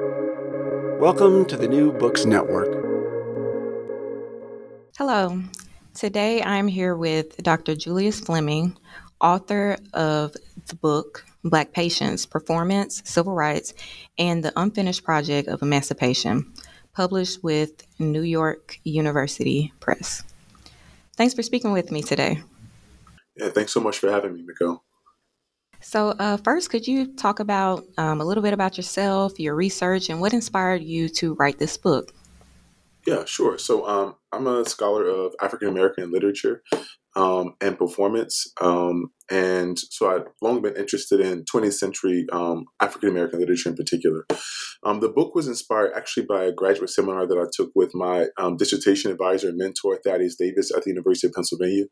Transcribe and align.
Welcome 0.00 1.44
to 1.46 1.56
the 1.56 1.68
New 1.68 1.92
Books 1.92 2.24
Network. 2.24 2.72
Hello. 4.98 5.42
Today 5.92 6.42
I'm 6.42 6.66
here 6.66 6.96
with 6.96 7.36
Dr. 7.36 7.76
Julius 7.76 8.18
Fleming, 8.18 8.76
author 9.20 9.76
of 9.92 10.34
the 10.66 10.74
book 10.74 11.24
Black 11.44 11.72
Patience 11.72 12.26
Performance, 12.26 13.02
Civil 13.04 13.34
Rights, 13.34 13.74
and 14.18 14.42
the 14.42 14.52
Unfinished 14.56 15.04
Project 15.04 15.46
of 15.46 15.62
Emancipation, 15.62 16.52
published 16.92 17.44
with 17.44 17.86
New 18.00 18.22
York 18.22 18.78
University 18.82 19.72
Press. 19.78 20.24
Thanks 21.16 21.34
for 21.34 21.42
speaking 21.42 21.72
with 21.72 21.92
me 21.92 22.02
today. 22.02 22.42
Yeah, 23.36 23.50
thanks 23.50 23.72
so 23.72 23.80
much 23.80 23.98
for 23.98 24.10
having 24.10 24.32
me, 24.32 24.42
Mickell. 24.42 24.80
So, 25.84 26.08
uh, 26.18 26.38
first, 26.38 26.70
could 26.70 26.88
you 26.88 27.14
talk 27.14 27.40
about 27.40 27.84
um, 27.98 28.22
a 28.22 28.24
little 28.24 28.42
bit 28.42 28.54
about 28.54 28.78
yourself, 28.78 29.38
your 29.38 29.54
research, 29.54 30.08
and 30.08 30.18
what 30.18 30.32
inspired 30.32 30.82
you 30.82 31.10
to 31.10 31.34
write 31.34 31.58
this 31.58 31.76
book? 31.76 32.10
Yeah, 33.06 33.26
sure. 33.26 33.58
So, 33.58 33.86
um, 33.86 34.16
I'm 34.32 34.46
a 34.46 34.64
scholar 34.64 35.06
of 35.06 35.34
African 35.42 35.68
American 35.68 36.10
literature 36.10 36.62
um, 37.16 37.54
and 37.60 37.76
performance. 37.76 38.50
Um, 38.62 39.10
and 39.30 39.78
so 39.78 40.10
I've 40.10 40.26
long 40.42 40.60
been 40.60 40.76
interested 40.76 41.20
in 41.20 41.44
20th 41.44 41.74
century 41.74 42.26
um, 42.32 42.64
African 42.80 43.08
American 43.08 43.40
literature 43.40 43.70
in 43.70 43.76
particular. 43.76 44.26
Um, 44.84 45.00
the 45.00 45.08
book 45.08 45.34
was 45.34 45.48
inspired 45.48 45.92
actually 45.96 46.26
by 46.26 46.44
a 46.44 46.52
graduate 46.52 46.90
seminar 46.90 47.26
that 47.26 47.38
I 47.38 47.48
took 47.52 47.70
with 47.74 47.92
my 47.94 48.26
um, 48.38 48.56
dissertation 48.56 49.10
advisor 49.10 49.48
and 49.48 49.56
mentor, 49.56 49.98
Thadious 50.04 50.36
Davis, 50.38 50.70
at 50.74 50.82
the 50.82 50.90
University 50.90 51.26
of 51.26 51.32
Pennsylvania. 51.32 51.84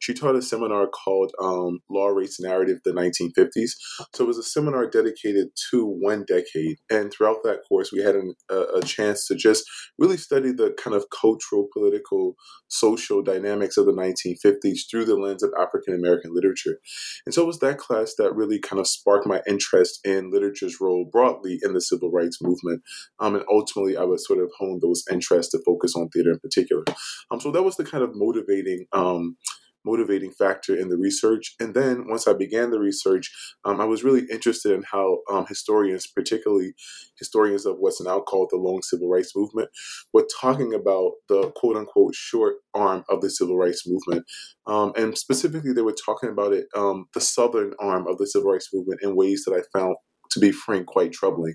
She 0.00 0.14
taught 0.14 0.34
a 0.34 0.42
seminar 0.42 0.88
called 0.88 1.32
um, 1.42 1.80
Law, 1.90 2.08
Race, 2.08 2.40
Narrative, 2.40 2.78
the 2.84 2.92
1950s. 2.92 3.72
So 4.14 4.24
it 4.24 4.26
was 4.26 4.38
a 4.38 4.42
seminar 4.42 4.88
dedicated 4.88 5.48
to 5.70 5.84
one 5.84 6.24
decade. 6.26 6.78
And 6.90 7.12
throughout 7.12 7.42
that 7.44 7.60
course, 7.68 7.92
we 7.92 8.02
had 8.02 8.14
an, 8.14 8.34
a, 8.50 8.78
a 8.78 8.82
chance 8.82 9.26
to 9.26 9.34
just 9.34 9.64
really 9.98 10.16
study 10.16 10.52
the 10.52 10.74
kind 10.82 10.96
of 10.96 11.04
cultural, 11.10 11.68
political, 11.72 12.34
social 12.68 13.22
dynamics 13.22 13.76
of 13.76 13.86
the 13.86 13.92
1950s 13.92 14.80
through 14.90 15.04
the 15.04 15.16
lens 15.16 15.42
of 15.42 15.50
African 15.58 15.94
American 15.94 16.34
literature. 16.34 16.77
And 17.26 17.34
so 17.34 17.42
it 17.42 17.46
was 17.46 17.58
that 17.60 17.78
class 17.78 18.14
that 18.18 18.34
really 18.34 18.58
kind 18.58 18.80
of 18.80 18.86
sparked 18.86 19.26
my 19.26 19.40
interest 19.46 20.00
in 20.04 20.30
literature's 20.30 20.80
role 20.80 21.08
broadly 21.10 21.58
in 21.62 21.74
the 21.74 21.80
civil 21.80 22.10
rights 22.10 22.38
movement. 22.42 22.82
Um, 23.20 23.36
and 23.36 23.44
ultimately, 23.50 23.96
I 23.96 24.04
would 24.04 24.20
sort 24.20 24.40
of 24.40 24.50
hone 24.58 24.80
those 24.82 25.04
interests 25.10 25.52
to 25.52 25.62
focus 25.64 25.94
on 25.96 26.08
theater 26.08 26.32
in 26.32 26.38
particular. 26.38 26.84
Um, 27.30 27.40
so 27.40 27.50
that 27.52 27.62
was 27.62 27.76
the 27.76 27.84
kind 27.84 28.04
of 28.04 28.10
motivating 28.14 28.86
um, 28.92 29.36
motivating 29.84 30.32
factor 30.32 30.76
in 30.76 30.88
the 30.88 30.96
research. 30.96 31.54
And 31.60 31.74
then 31.74 32.06
once 32.08 32.26
I 32.26 32.32
began 32.32 32.70
the 32.70 32.78
research, 32.78 33.30
um, 33.64 33.80
I 33.80 33.84
was 33.84 34.04
really 34.04 34.26
interested 34.30 34.72
in 34.72 34.84
how 34.90 35.18
um, 35.30 35.46
historians, 35.46 36.06
particularly 36.06 36.74
historians 37.18 37.66
of 37.66 37.76
what's 37.78 38.00
now 38.00 38.20
called 38.20 38.48
the 38.50 38.56
long 38.56 38.82
civil 38.82 39.08
rights 39.08 39.32
movement, 39.34 39.70
were 40.12 40.26
talking 40.40 40.74
about 40.74 41.12
the 41.28 41.50
quote 41.56 41.76
unquote 41.76 42.14
short 42.14 42.56
arm 42.74 43.04
of 43.08 43.20
the 43.20 43.30
civil 43.30 43.56
rights 43.56 43.84
movement. 43.86 44.24
Um, 44.66 44.92
and 44.96 45.16
specifically, 45.16 45.72
they 45.72 45.82
were 45.82 45.96
talking 46.04 46.28
about 46.28 46.52
it, 46.52 46.66
um, 46.76 47.06
the 47.14 47.20
southern 47.20 47.72
arm 47.80 48.06
of 48.06 48.18
the 48.18 48.26
civil 48.26 48.52
rights 48.52 48.68
movement, 48.72 49.00
in 49.02 49.16
ways 49.16 49.44
that 49.46 49.54
I 49.54 49.78
found 49.78 49.96
to 50.30 50.40
be 50.40 50.52
frank, 50.52 50.86
quite 50.86 51.12
troubling, 51.12 51.54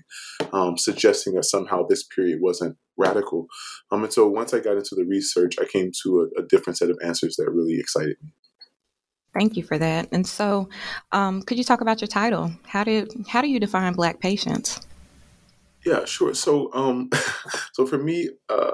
um, 0.52 0.76
suggesting 0.76 1.34
that 1.34 1.44
somehow 1.44 1.86
this 1.86 2.02
period 2.02 2.40
wasn't 2.40 2.76
radical. 2.96 3.46
Um, 3.90 4.04
and 4.04 4.12
so 4.12 4.28
once 4.28 4.54
I 4.54 4.60
got 4.60 4.76
into 4.76 4.94
the 4.94 5.04
research, 5.04 5.56
I 5.60 5.64
came 5.64 5.90
to 6.02 6.30
a, 6.36 6.42
a 6.42 6.46
different 6.46 6.78
set 6.78 6.90
of 6.90 6.98
answers 7.04 7.36
that 7.36 7.50
really 7.50 7.78
excited 7.78 8.16
me. 8.22 8.30
Thank 9.34 9.56
you 9.56 9.64
for 9.64 9.76
that. 9.78 10.08
And 10.12 10.24
so, 10.24 10.68
um, 11.10 11.42
could 11.42 11.58
you 11.58 11.64
talk 11.64 11.80
about 11.80 12.00
your 12.00 12.08
title? 12.08 12.52
How 12.66 12.84
do 12.84 13.08
how 13.28 13.42
do 13.42 13.48
you 13.48 13.58
define 13.58 13.92
Black 13.94 14.20
patience? 14.20 14.80
Yeah, 15.84 16.06
sure. 16.06 16.32
So, 16.32 16.70
um, 16.72 17.10
so 17.74 17.86
for 17.86 17.98
me, 17.98 18.30
uh, 18.48 18.70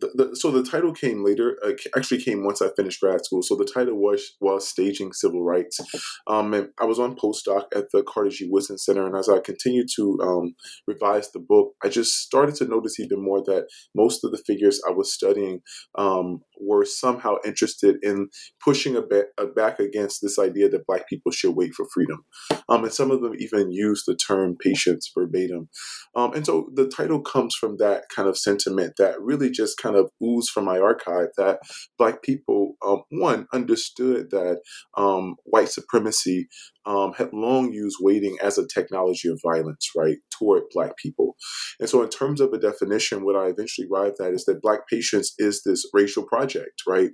the, 0.00 0.10
the, 0.14 0.36
so 0.36 0.50
the 0.50 0.62
title 0.62 0.92
came 0.92 1.24
later. 1.24 1.56
Uh, 1.64 1.72
actually, 1.96 2.22
came 2.22 2.44
once 2.44 2.60
I 2.60 2.68
finished 2.76 3.00
grad 3.00 3.24
school. 3.24 3.42
So 3.42 3.56
the 3.56 3.64
title 3.64 3.96
was 3.96 4.36
was 4.40 4.68
staging 4.68 5.12
civil 5.14 5.42
rights. 5.42 5.80
Um, 6.26 6.52
and 6.52 6.68
I 6.78 6.84
was 6.84 6.98
on 6.98 7.16
postdoc 7.16 7.64
at 7.74 7.90
the 7.92 8.02
Carter 8.02 8.30
G. 8.30 8.48
Woodson 8.50 8.76
Center, 8.76 9.06
and 9.06 9.16
as 9.16 9.28
I 9.28 9.40
continued 9.40 9.88
to 9.96 10.18
um, 10.22 10.54
revise 10.86 11.30
the 11.32 11.40
book, 11.40 11.74
I 11.82 11.88
just 11.88 12.14
started 12.14 12.56
to 12.56 12.66
notice 12.66 13.00
even 13.00 13.22
more 13.24 13.42
that 13.44 13.66
most 13.94 14.24
of 14.24 14.30
the 14.30 14.42
figures 14.46 14.80
I 14.86 14.92
was 14.92 15.12
studying 15.12 15.60
um, 15.96 16.42
were 16.60 16.84
somehow 16.84 17.36
interested 17.44 17.96
in 18.02 18.28
pushing 18.62 18.96
a, 18.96 19.02
bit, 19.02 19.26
a 19.38 19.46
back 19.46 19.78
against 19.78 20.20
this 20.22 20.38
idea 20.38 20.68
that 20.68 20.86
Black 20.86 21.08
people 21.08 21.32
should 21.32 21.56
wait 21.56 21.74
for 21.74 21.86
freedom. 21.92 22.24
Um, 22.68 22.84
and 22.84 22.92
some 22.92 23.10
of 23.10 23.20
them 23.20 23.34
even 23.38 23.70
used 23.70 24.04
the 24.06 24.16
term 24.16 24.56
patience 24.58 25.10
verbatim. 25.16 25.68
Um, 26.16 26.32
and 26.34 26.46
so 26.46 26.68
the 26.74 26.88
title 26.88 27.20
comes 27.20 27.54
from 27.54 27.76
that 27.78 28.04
kind 28.14 28.28
of 28.28 28.38
sentiment 28.38 28.94
that 28.98 29.20
really 29.20 29.50
just 29.50 29.78
kind 29.78 29.96
of 29.96 30.10
oozed 30.22 30.50
from 30.50 30.64
my 30.64 30.78
archive 30.78 31.28
that 31.36 31.60
Black 31.98 32.22
people, 32.22 32.74
um, 32.86 33.02
one, 33.10 33.46
understood 33.52 34.30
that 34.30 34.60
um, 34.96 35.36
white 35.44 35.68
supremacy 35.68 36.48
um, 36.86 37.12
had 37.14 37.32
long 37.32 37.72
used 37.72 37.96
waiting 38.00 38.36
as 38.42 38.58
a 38.58 38.66
technology 38.66 39.28
of 39.28 39.40
violence, 39.42 39.90
right, 39.96 40.18
toward 40.38 40.64
Black 40.72 40.96
people. 40.96 41.36
And 41.80 41.88
so, 41.88 42.02
in 42.02 42.08
terms 42.08 42.40
of 42.40 42.52
a 42.52 42.58
definition, 42.58 43.24
what 43.24 43.36
I 43.36 43.48
eventually 43.48 43.88
arrived 43.90 44.20
at 44.20 44.32
is 44.32 44.44
that 44.44 44.62
Black 44.62 44.86
patience 44.88 45.34
is 45.38 45.62
this 45.62 45.88
racial 45.92 46.24
project, 46.24 46.82
right, 46.86 47.10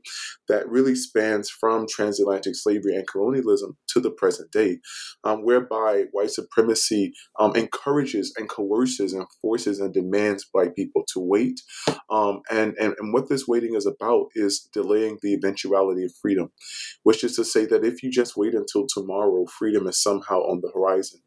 that 0.48 0.68
really 0.68 0.94
spans 0.94 1.50
from 1.50 1.86
transatlantic 1.88 2.54
slavery 2.56 2.94
and 2.94 3.06
colonialism 3.06 3.76
to 3.88 4.00
the 4.00 4.10
present 4.10 4.50
day, 4.50 4.78
um, 5.24 5.44
whereby 5.44 6.04
white 6.12 6.30
supremacy 6.30 7.12
um, 7.38 7.54
encourages 7.56 8.32
and 8.36 8.48
coerces 8.48 9.12
and 9.12 9.26
forces 9.40 9.80
and 9.80 9.94
demands 9.94 10.46
Black 10.52 10.74
people 10.74 11.04
to 11.12 11.20
wait. 11.20 11.60
Um, 12.10 12.40
and, 12.50 12.74
and, 12.80 12.94
and 12.98 13.12
what 13.12 13.28
this 13.28 13.46
waiting 13.46 13.74
is 13.74 13.86
about 13.86 14.26
is 14.34 14.68
delaying 14.72 15.18
the 15.22 15.34
eventuality 15.34 16.04
of 16.04 16.12
freedom, 16.20 16.50
which 17.04 17.24
is 17.24 17.36
to 17.36 17.44
say 17.44 17.66
that 17.66 17.84
if 17.84 18.02
you 18.02 18.10
just 18.10 18.36
wait 18.36 18.54
until 18.54 18.86
tomorrow, 18.88 19.46
freedom 19.60 19.86
is 19.86 20.02
somehow 20.02 20.38
on 20.38 20.60
the 20.62 20.70
horizon. 20.74 21.20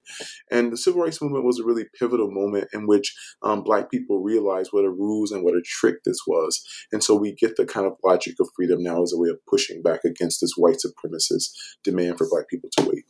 And 0.52 0.74
the 0.74 0.78
civil 0.78 1.04
rights 1.04 1.22
movement 1.22 1.46
was 1.46 1.60
a 1.60 1.64
really 1.64 1.86
pivotal 1.98 2.32
moment 2.32 2.68
in 2.74 2.88
which 2.88 3.16
um, 3.44 3.64
Black 3.64 3.92
people 3.92 4.24
realized 4.24 4.72
what 4.72 4.84
a 4.84 4.90
ruse 4.90 5.32
and 5.32 5.44
what 5.44 5.54
a 5.54 5.62
trick 5.64 5.98
this 6.04 6.18
was. 6.28 6.62
And 6.92 7.04
so 7.04 7.16
we 7.16 7.34
get 7.34 7.56
the 7.56 7.66
kind 7.66 7.86
of 7.86 7.94
logic 8.04 8.36
of 8.40 8.50
freedom 8.56 8.82
now 8.82 9.04
as 9.04 9.14
a 9.14 9.20
way 9.20 9.30
of 9.30 9.38
pushing 9.48 9.84
back 9.84 10.02
against 10.04 10.42
this 10.42 10.54
white 10.58 10.78
supremacist 10.84 11.50
demand 11.84 12.18
for 12.18 12.28
Black 12.30 12.50
people 12.50 12.70
to 12.78 12.90
wait. 12.90 13.06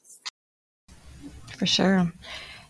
For 1.57 1.65
sure. 1.65 2.11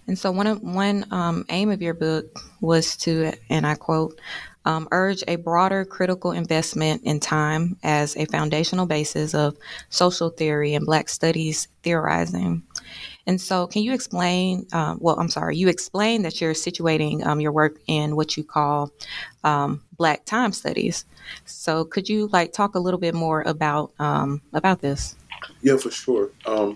And 0.06 0.20
so 0.20 0.32
one 0.32 0.48
of, 0.48 0.62
one 0.62 1.06
um, 1.12 1.46
aim 1.50 1.72
of 1.72 1.82
your 1.82 1.94
book 1.94 2.26
was 2.62 2.98
to, 2.98 3.32
and 3.50 3.66
I 3.66 3.76
quote, 3.76 4.20
um, 4.66 4.88
urge 4.92 5.24
a 5.28 5.36
broader 5.36 5.86
critical 5.86 6.32
investment 6.32 7.04
in 7.04 7.20
time 7.20 7.78
as 7.84 8.16
a 8.16 8.26
foundational 8.26 8.86
basis 8.86 9.34
of 9.34 9.58
social 9.90 10.30
theory 10.30 10.74
and 10.74 10.86
Black 10.86 11.10
studies 11.10 11.68
theorizing. 11.84 12.64
And 13.26 13.40
so, 13.40 13.68
can 13.68 13.84
you 13.84 13.94
explain? 13.94 14.68
Um, 14.74 14.98
well, 15.02 15.18
I'm 15.18 15.30
sorry, 15.30 15.56
you 15.56 15.70
explained 15.70 16.26
that 16.26 16.42
you're 16.42 16.54
situating 16.54 17.26
um, 17.26 17.40
your 17.40 17.54
work 17.54 17.78
in 17.88 18.16
what 18.16 18.36
you 18.36 18.44
call 18.44 18.92
um, 19.44 19.82
Black 19.98 20.26
time 20.26 20.52
studies. 20.52 21.06
So, 21.46 21.86
could 21.86 22.10
you 22.10 22.28
like 22.34 22.52
talk 22.52 22.76
a 22.76 22.80
little 22.80 23.00
bit 23.00 23.14
more 23.14 23.42
about 23.44 23.94
um, 24.00 24.42
about 24.54 24.82
this? 24.82 25.16
Yeah, 25.62 25.78
for 25.78 25.92
sure. 25.92 26.32
Um, 26.46 26.76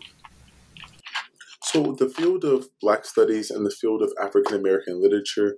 so, 1.64 1.92
the 1.92 2.08
field 2.08 2.46
of 2.46 2.68
Black 2.82 3.04
studies 3.04 3.52
and 3.52 3.66
the 3.66 3.72
field 3.72 4.02
of 4.02 4.14
African 4.22 4.56
American 4.56 5.02
literature 5.02 5.58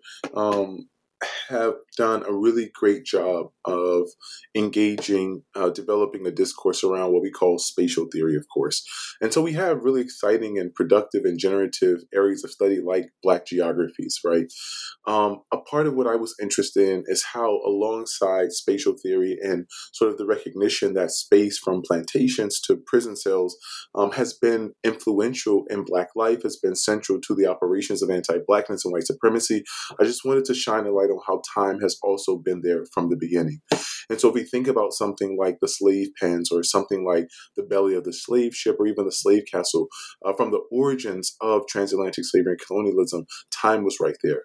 have 1.50 1.75
done 2.00 2.24
a 2.26 2.34
really 2.34 2.72
great 2.74 3.04
job 3.04 3.48
of 3.66 4.08
engaging, 4.56 5.44
uh, 5.54 5.70
developing 5.70 6.26
a 6.26 6.32
discourse 6.32 6.82
around 6.82 7.12
what 7.12 7.22
we 7.22 7.30
call 7.30 7.60
spatial 7.60 8.08
theory, 8.10 8.38
of 8.38 8.46
course. 8.54 8.86
And 9.22 9.34
so 9.34 9.42
we 9.42 9.52
have 9.54 9.84
really 9.84 10.00
exciting 10.00 10.58
and 10.58 10.74
productive 10.74 11.26
and 11.26 11.38
generative 11.38 12.00
areas 12.16 12.46
of 12.46 12.52
study 12.52 12.80
like 12.80 13.09
Black 13.22 13.46
geographies, 13.46 14.18
right? 14.26 14.46
Um, 15.08 15.42
a 15.54 15.58
part 15.58 15.88
of 15.88 15.96
what 15.96 16.08
I 16.08 16.16
was 16.16 16.34
interested 16.41 16.88
in 16.88 17.03
is 17.08 17.26
how, 17.34 17.59
alongside 17.66 18.53
spatial 18.53 18.94
theory 18.94 19.38
and 19.41 19.66
sort 19.91 20.09
of 20.09 20.18
the 20.18 20.26
recognition 20.26 20.94
that 20.94 21.12
space 21.12 21.58
from 21.58 21.82
plantations 21.85 22.62
to 22.62 22.82
prison 22.88 23.18
cells 23.18 23.58
um, 23.94 24.12
has 24.12 24.34
been 24.34 24.72
influential 24.85 25.66
in 25.70 25.84
Black 25.84 26.09
life, 26.16 26.44
has 26.44 26.56
been 26.56 26.76
central 26.76 27.20
to 27.28 27.35
the 27.35 27.46
operations 27.46 28.02
of 28.02 28.09
anti 28.09 28.38
Blackness 28.47 28.85
and 28.85 28.94
white 28.94 29.06
supremacy, 29.06 29.64
I 30.00 30.06
just 30.06 30.23
wanted 30.23 30.46
to 30.46 30.53
shine 30.53 30.85
a 30.85 30.91
light 30.91 31.09
on 31.09 31.20
how 31.28 31.41
time 31.53 31.82
has 31.82 31.89
also 32.03 32.38
been 32.38 32.62
there 32.64 32.84
from 32.94 33.09
the 33.09 33.18
beginning. 33.18 33.62
And 34.09 34.20
so 34.20 34.30
if 34.30 34.34
we 34.34 34.44
think 34.44 34.68
about 34.68 34.94
something 34.94 35.38
like 35.40 35.58
the 35.62 35.68
slave 35.68 36.09
pens 36.20 36.52
or 36.52 36.64
something 36.64 37.06
like 37.06 37.28
the 37.56 37.64
belly 37.64 37.96
of 37.96 38.03
the 38.03 38.14
slave 38.14 38.56
ship 38.56 38.78
or 38.80 38.88
even 38.88 39.06
the 39.06 39.12
slave 39.12 39.44
castle, 39.52 39.88
uh, 40.26 40.34
from 40.34 40.52
the 40.52 40.62
origins 40.72 41.36
of 41.41 41.68
transatlantic 41.68 42.26
slavery 42.26 42.53
and 42.53 42.66
colonialism, 42.66 43.26
time 43.52 43.84
was 43.84 44.00
right 44.00 44.18
there. 44.24 44.44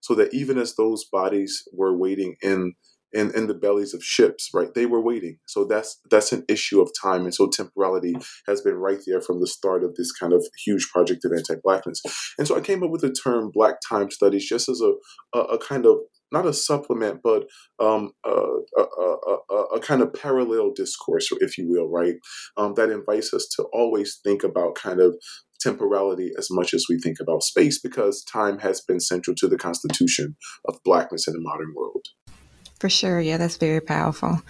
So 0.00 0.14
that 0.16 0.34
even 0.34 0.58
as 0.58 0.74
those 0.74 1.04
bodies 1.10 1.62
were 1.72 1.96
waiting 1.96 2.36
in 2.42 2.74
in, 3.12 3.34
in 3.34 3.46
the 3.46 3.54
bellies 3.54 3.94
of 3.94 4.04
ships, 4.04 4.50
right? 4.52 4.74
They 4.74 4.84
were 4.84 5.00
waiting. 5.00 5.38
So 5.46 5.64
that's 5.64 5.98
that's 6.10 6.32
an 6.32 6.44
issue 6.48 6.82
of 6.82 6.90
time. 7.00 7.22
And 7.22 7.34
so 7.34 7.48
temporality 7.48 8.14
has 8.46 8.60
been 8.60 8.74
right 8.74 8.98
there 9.06 9.22
from 9.22 9.40
the 9.40 9.46
start 9.46 9.84
of 9.84 9.94
this 9.94 10.12
kind 10.12 10.32
of 10.32 10.44
huge 10.64 10.90
project 10.92 11.24
of 11.24 11.32
anti-blackness. 11.32 12.02
And 12.36 12.46
so 12.46 12.56
I 12.56 12.60
came 12.60 12.82
up 12.82 12.90
with 12.90 13.00
the 13.00 13.12
term 13.12 13.50
black 13.54 13.76
time 13.88 14.10
studies 14.10 14.46
just 14.46 14.68
as 14.68 14.82
a, 14.82 15.38
a, 15.38 15.42
a 15.54 15.58
kind 15.58 15.86
of 15.86 15.98
not 16.32 16.46
a 16.46 16.52
supplement, 16.52 17.20
but 17.22 17.46
um, 17.78 18.12
a, 18.24 18.30
a, 18.30 18.82
a, 19.50 19.54
a, 19.76 19.80
kind 19.80 20.02
of 20.02 20.12
parallel 20.12 20.72
discourse, 20.74 21.28
if 21.40 21.56
you 21.56 21.68
will, 21.68 21.88
right? 21.88 22.14
Um, 22.56 22.74
that 22.74 22.90
invites 22.90 23.32
us 23.32 23.46
to 23.56 23.64
always 23.72 24.18
think 24.24 24.42
about 24.42 24.74
kind 24.74 25.00
of 25.00 25.16
temporality 25.60 26.32
as 26.38 26.48
much 26.50 26.74
as 26.74 26.86
we 26.88 26.98
think 26.98 27.18
about 27.20 27.42
space 27.42 27.80
because 27.80 28.24
time 28.24 28.58
has 28.58 28.80
been 28.80 29.00
central 29.00 29.34
to 29.36 29.48
the 29.48 29.56
constitution 29.56 30.36
of 30.66 30.78
blackness 30.84 31.26
in 31.26 31.34
the 31.34 31.40
modern 31.40 31.72
world. 31.74 32.06
For 32.78 32.90
sure. 32.90 33.20
Yeah, 33.20 33.38
that's 33.38 33.56
very 33.56 33.80
powerful. 33.80 34.42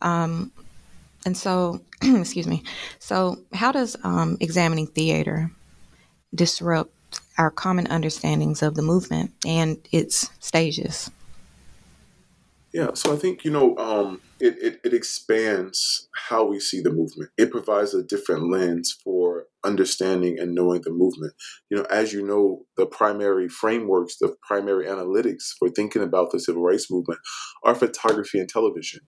Um, 0.00 0.52
and 1.26 1.36
so, 1.36 1.80
excuse 2.02 2.46
me. 2.46 2.62
So, 2.98 3.38
how 3.52 3.72
does 3.72 3.96
um, 4.04 4.36
examining 4.40 4.86
theater 4.86 5.50
disrupt 6.34 6.93
our 7.38 7.50
common 7.50 7.86
understandings 7.86 8.62
of 8.62 8.74
the 8.74 8.82
movement 8.82 9.32
and 9.46 9.78
its 9.92 10.30
stages? 10.40 11.10
Yeah, 12.74 12.88
so 12.94 13.12
I 13.12 13.16
think, 13.16 13.44
you 13.44 13.52
know, 13.52 13.76
um, 13.78 14.20
it, 14.40 14.56
it, 14.60 14.80
it, 14.82 14.92
expands 14.92 16.08
how 16.28 16.44
we 16.44 16.58
see 16.58 16.80
the 16.80 16.90
movement. 16.90 17.30
It 17.38 17.52
provides 17.52 17.94
a 17.94 18.02
different 18.02 18.50
lens 18.50 18.92
for 19.04 19.44
understanding 19.64 20.40
and 20.40 20.56
knowing 20.56 20.82
the 20.82 20.90
movement. 20.90 21.34
You 21.70 21.76
know, 21.76 21.84
as 21.84 22.12
you 22.12 22.26
know, 22.26 22.64
the 22.76 22.84
primary 22.84 23.48
frameworks, 23.48 24.16
the 24.16 24.34
primary 24.42 24.86
analytics 24.86 25.52
for 25.56 25.68
thinking 25.68 26.02
about 26.02 26.32
the 26.32 26.40
civil 26.40 26.62
rights 26.62 26.90
movement 26.90 27.20
are 27.62 27.76
photography 27.76 28.40
and 28.40 28.48
television. 28.48 29.02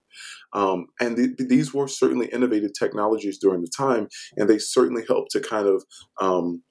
Um, 0.53 0.87
and 1.01 1.17
th- 1.17 1.37
these 1.37 1.75
were 1.75 1.89
certainly 1.89 2.29
innovative 2.29 2.71
technologies 2.79 3.37
during 3.37 3.63
the 3.63 3.71
time, 3.77 4.07
and 4.37 4.49
they 4.49 4.59
certainly 4.59 5.03
helped 5.09 5.33
to 5.33 5.41
kind 5.41 5.67
of 5.67 5.85
um, 6.21 6.63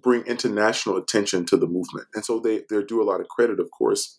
bring 0.00 0.22
international 0.22 0.96
attention 0.96 1.44
to 1.46 1.56
the 1.56 1.66
movement. 1.66 2.06
And 2.14 2.24
so 2.24 2.40
they, 2.40 2.62
they're 2.68 2.84
due 2.84 3.02
a 3.02 3.04
lot 3.04 3.20
of 3.20 3.28
credit, 3.28 3.60
of 3.60 3.70
course. 3.70 4.18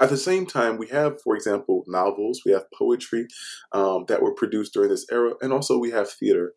At 0.00 0.10
the 0.10 0.16
same 0.16 0.46
time, 0.46 0.78
we 0.78 0.86
have, 0.88 1.20
for 1.22 1.34
example, 1.34 1.82
novels, 1.88 2.42
we 2.46 2.52
have 2.52 2.66
poetry 2.78 3.26
um, 3.72 4.04
that 4.06 4.22
were 4.22 4.32
produced 4.32 4.72
during 4.72 4.90
this 4.90 5.04
era, 5.10 5.32
and 5.40 5.52
also 5.52 5.76
we 5.76 5.90
have 5.90 6.08
theater. 6.08 6.52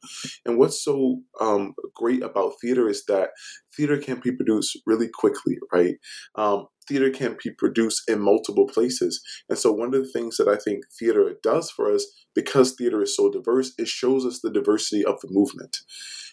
And 0.45 0.59
what's 0.59 0.83
so 0.83 1.21
um, 1.39 1.73
great 1.95 2.21
about 2.21 2.53
theater 2.61 2.87
is 2.87 3.03
that 3.05 3.31
theater 3.75 3.97
can 3.97 4.19
be 4.19 4.31
produced 4.31 4.77
really 4.85 5.09
quickly, 5.11 5.57
right? 5.73 5.95
Um, 6.35 6.67
theater 6.87 7.09
can 7.09 7.37
be 7.43 7.51
produced 7.51 8.09
in 8.09 8.21
multiple 8.21 8.67
places. 8.67 9.21
And 9.49 9.57
so, 9.57 9.71
one 9.71 9.93
of 9.93 10.03
the 10.03 10.11
things 10.11 10.37
that 10.37 10.47
I 10.47 10.57
think 10.57 10.85
theater 10.99 11.33
does 11.41 11.71
for 11.71 11.93
us, 11.93 12.05
because 12.35 12.73
theater 12.73 13.01
is 13.01 13.15
so 13.15 13.29
diverse, 13.29 13.73
it 13.77 13.87
shows 13.87 14.25
us 14.25 14.39
the 14.41 14.51
diversity 14.51 15.03
of 15.05 15.19
the 15.21 15.27
movement. 15.31 15.77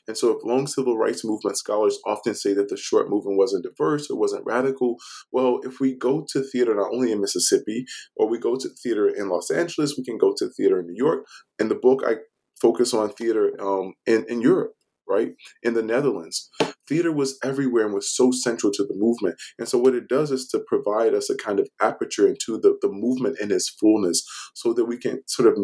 And 0.06 0.16
so, 0.16 0.36
if 0.36 0.44
long 0.44 0.66
civil 0.66 0.96
rights 0.96 1.24
movement 1.24 1.58
scholars 1.58 1.98
often 2.06 2.34
say 2.34 2.54
that 2.54 2.68
the 2.68 2.76
short 2.76 3.10
movement 3.10 3.38
wasn't 3.38 3.64
diverse 3.64 4.10
or 4.10 4.18
wasn't 4.18 4.46
radical, 4.46 4.96
well, 5.32 5.60
if 5.64 5.80
we 5.80 5.94
go 5.94 6.24
to 6.30 6.42
theater 6.42 6.74
not 6.74 6.92
only 6.92 7.12
in 7.12 7.20
Mississippi, 7.20 7.84
or 8.16 8.28
we 8.28 8.38
go 8.38 8.56
to 8.56 8.68
theater 8.68 9.08
in 9.08 9.28
Los 9.28 9.50
Angeles, 9.50 9.96
we 9.96 10.04
can 10.04 10.18
go 10.18 10.34
to 10.36 10.48
theater 10.48 10.80
in 10.80 10.86
New 10.86 10.96
York. 10.96 11.26
In 11.58 11.68
the 11.68 11.74
book, 11.74 12.02
I 12.06 12.16
focus 12.60 12.94
on 12.94 13.10
theater 13.10 13.52
um, 13.60 13.94
in, 14.06 14.24
in 14.28 14.40
Europe, 14.40 14.72
right? 15.08 15.32
In 15.62 15.74
the 15.74 15.82
Netherlands. 15.82 16.50
Theater 16.88 17.12
was 17.12 17.38
everywhere 17.44 17.84
and 17.84 17.94
was 17.94 18.14
so 18.14 18.30
central 18.30 18.72
to 18.72 18.84
the 18.84 18.94
movement. 18.96 19.36
And 19.58 19.68
so, 19.68 19.78
what 19.78 19.94
it 19.94 20.08
does 20.08 20.30
is 20.30 20.46
to 20.48 20.60
provide 20.66 21.14
us 21.14 21.30
a 21.30 21.36
kind 21.36 21.60
of 21.60 21.68
aperture 21.80 22.26
into 22.26 22.58
the, 22.58 22.78
the 22.80 22.88
movement 22.90 23.38
in 23.40 23.50
its 23.50 23.68
fullness 23.68 24.24
so 24.54 24.72
that 24.72 24.86
we 24.86 24.98
can 24.98 25.20
sort 25.26 25.52
of 25.52 25.58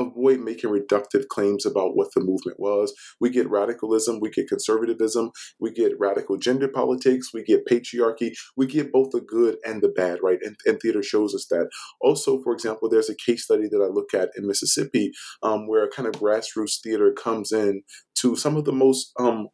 avoid 0.00 0.40
making 0.40 0.70
reductive 0.70 1.28
claims 1.28 1.66
about 1.66 1.96
what 1.96 2.08
the 2.14 2.20
movement 2.20 2.58
was. 2.58 2.94
We 3.20 3.30
get 3.30 3.50
radicalism, 3.50 4.20
we 4.20 4.30
get 4.30 4.48
conservatism, 4.48 5.30
we 5.58 5.70
get 5.70 5.98
radical 5.98 6.36
gender 6.36 6.68
politics, 6.68 7.28
we 7.32 7.42
get 7.42 7.66
patriarchy, 7.66 8.32
we 8.56 8.66
get 8.66 8.92
both 8.92 9.10
the 9.10 9.20
good 9.20 9.56
and 9.64 9.82
the 9.82 9.88
bad, 9.88 10.18
right? 10.22 10.38
And, 10.42 10.56
and 10.66 10.80
theater 10.80 11.02
shows 11.02 11.34
us 11.34 11.46
that. 11.50 11.68
Also, 12.00 12.42
for 12.42 12.52
example, 12.52 12.88
there's 12.88 13.10
a 13.10 13.16
case 13.16 13.44
study 13.44 13.68
that 13.70 13.82
I 13.82 13.92
look 13.92 14.14
at 14.14 14.30
in 14.36 14.46
Mississippi 14.46 15.12
um, 15.42 15.66
where 15.66 15.84
a 15.84 15.90
kind 15.90 16.08
of 16.08 16.20
grassroots 16.20 16.80
theater 16.82 17.12
comes 17.12 17.52
in 17.52 17.82
to 18.16 18.36
some 18.36 18.56
of 18.56 18.64
the 18.64 18.72
most 18.72 19.12
um, 19.18 19.48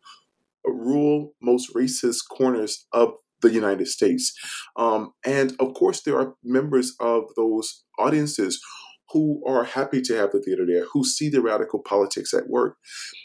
rural, 0.72 1.32
most 1.40 1.74
racist 1.74 2.18
corners 2.30 2.86
of 2.92 3.12
the 3.42 3.52
United 3.52 3.86
States. 3.86 4.32
Um, 4.76 5.12
and 5.24 5.54
of 5.60 5.74
course, 5.74 6.02
there 6.02 6.18
are 6.18 6.34
members 6.42 6.94
of 7.00 7.24
those 7.36 7.84
audiences 7.98 8.60
who 9.10 9.42
are 9.46 9.64
happy 9.64 10.00
to 10.02 10.16
have 10.16 10.32
the 10.32 10.40
theater 10.40 10.66
there, 10.66 10.86
who 10.92 11.04
see 11.04 11.28
the 11.28 11.40
radical 11.40 11.80
politics 11.82 12.34
at 12.34 12.48
work. 12.48 12.76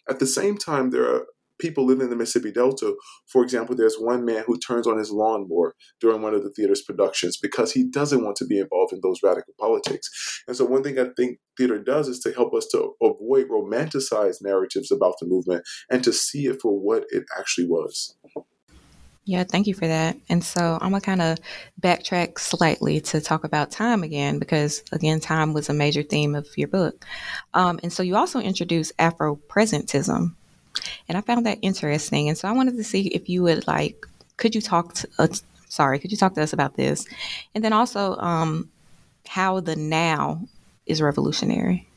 At 0.10 0.20
the 0.20 0.28
same 0.28 0.58
time, 0.58 0.92
there 0.92 1.06
are 1.06 1.26
people 1.62 1.86
living 1.86 2.06
in 2.06 2.10
the 2.10 2.16
Mississippi 2.16 2.52
Delta. 2.52 2.94
For 3.28 3.44
example, 3.44 3.76
there's 3.76 3.96
one 3.96 4.26
man 4.26 4.44
who 4.46 4.58
turns 4.60 4.88
on 4.88 4.98
his 4.98 5.12
lawnmower 5.12 5.76
during 6.02 6.22
one 6.22 6.34
of 6.34 6.44
the 6.44 6.50
theater's 6.50 6.82
productions 6.82 7.38
because 7.38 7.72
he 7.72 7.84
doesn't 7.84 8.24
want 8.24 8.36
to 8.38 8.46
be 8.46 8.60
involved 8.60 8.92
in 8.92 9.00
those 9.02 9.22
radical 9.24 9.54
politics. 9.60 10.44
And 10.48 10.58
so, 10.58 10.66
one 10.66 10.84
thing 10.84 11.00
I 11.00 11.08
think 11.16 11.40
theater 11.58 11.80
does 11.80 12.08
is 12.08 12.20
to 12.22 12.34
help 12.34 12.54
us 12.54 12.68
to 12.72 12.94
avoid 13.02 13.48
romanticized 13.50 14.42
narratives 14.42 14.92
about 14.92 15.16
the 15.22 15.28
movement 15.28 15.64
and 15.90 16.04
to 16.04 16.12
see 16.12 16.48
it 16.48 16.62
for 16.62 16.78
what 16.78 17.06
it 17.10 17.24
actually 17.38 17.68
was. 17.68 18.16
Yeah, 19.26 19.44
thank 19.44 19.68
you 19.68 19.76
for 19.76 19.88
that. 19.88 20.18
And 20.30 20.44
so 20.44 20.80
I'm 20.82 20.90
going 20.90 21.02
to 21.02 21.06
kind 21.06 21.22
of 21.22 21.38
backtrack 21.80 22.40
slightly 22.40 23.00
to 23.02 23.22
talk 23.22 23.44
about 23.44 23.70
time 23.70 24.02
again, 24.02 24.40
because 24.40 24.84
again, 24.92 25.20
time 25.20 25.54
was 25.54 25.70
a 25.70 25.74
major 25.74 26.02
theme 26.02 26.34
of 26.34 26.48
your 26.58 26.68
book. 26.68 27.06
Um, 27.54 27.80
and 27.84 27.94
so 27.94 28.02
you 28.02 28.16
also 28.16 28.40
introduced 28.40 28.94
Afro 28.98 29.40
presentism. 29.48 30.36
And 31.08 31.18
I 31.18 31.22
found 31.22 31.46
that 31.46 31.60
interesting. 31.62 32.30
And 32.30 32.38
so 32.38 32.48
I 32.48 32.52
wanted 32.52 32.78
to 32.78 32.84
see 32.84 33.08
if 33.08 33.30
you 33.30 33.44
would 33.44 33.68
like, 33.68 34.06
could 34.38 34.56
you 34.56 34.62
talk 34.62 34.94
to, 34.96 35.10
uh, 35.20 35.28
sorry, 35.68 36.00
could 36.00 36.12
you 36.12 36.18
talk 36.18 36.34
to 36.36 36.42
us 36.42 36.54
about 36.54 36.76
this? 36.76 37.06
And 37.54 37.64
then 37.64 37.74
also 37.74 38.16
um, 38.18 38.70
how 39.28 39.60
the 39.60 39.76
now 39.76 40.42
is 40.86 41.02
revolutionary. 41.02 41.88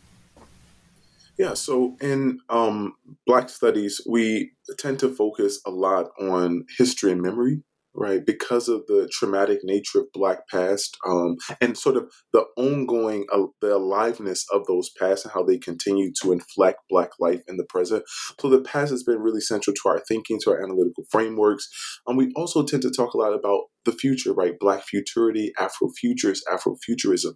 Yeah, 1.37 1.55
so 1.55 1.97
in 2.01 2.41
um, 2.49 2.95
Black 3.27 3.49
studies, 3.49 4.01
we 4.07 4.53
tend 4.79 5.01
to 5.01 5.09
focus 5.09 5.61
a 5.67 5.71
lot 5.71 6.11
on 6.21 6.65
history 6.79 7.11
and 7.11 7.21
memory, 7.21 7.63
right? 7.95 8.25
Because 8.25 8.69
of 8.69 8.87
the 8.87 9.09
traumatic 9.13 9.61
nature 9.63 10.01
of 10.01 10.13
Black 10.13 10.49
past 10.49 10.97
um, 11.07 11.37
and 11.61 11.77
sort 11.79 11.97
of 11.97 12.13
the 12.33 12.45
ongoing, 12.57 13.27
uh, 13.33 13.43
the 13.61 13.75
aliveness 13.75 14.45
of 14.53 14.67
those 14.67 14.91
past 14.99 15.25
and 15.25 15.33
how 15.33 15.43
they 15.43 15.59
continue 15.59 16.11
to 16.23 16.33
inflect 16.33 16.81
Black 16.91 17.11
life 17.21 17.43
in 17.49 17.57
the 17.57 17.65
present. 17.65 18.05
So 18.41 18.49
the 18.49 18.61
past 18.61 18.91
has 18.91 19.03
been 19.03 19.21
really 19.21 19.41
central 19.41 19.75
to 19.75 19.89
our 19.89 20.03
thinking, 20.07 20.39
to 20.43 20.51
our 20.51 20.63
analytical 20.63 21.05
frameworks. 21.11 21.69
And 22.07 22.19
we 22.19 22.33
also 22.37 22.65
tend 22.65 22.83
to 22.83 22.91
talk 22.91 23.15
a 23.15 23.19
lot 23.19 23.33
about 23.33 23.65
the 23.85 23.93
future, 23.93 24.33
right? 24.33 24.59
Black 24.59 24.83
futurity, 24.83 25.53
Afrofutures, 25.59 26.41
Afrofuturism 26.51 27.35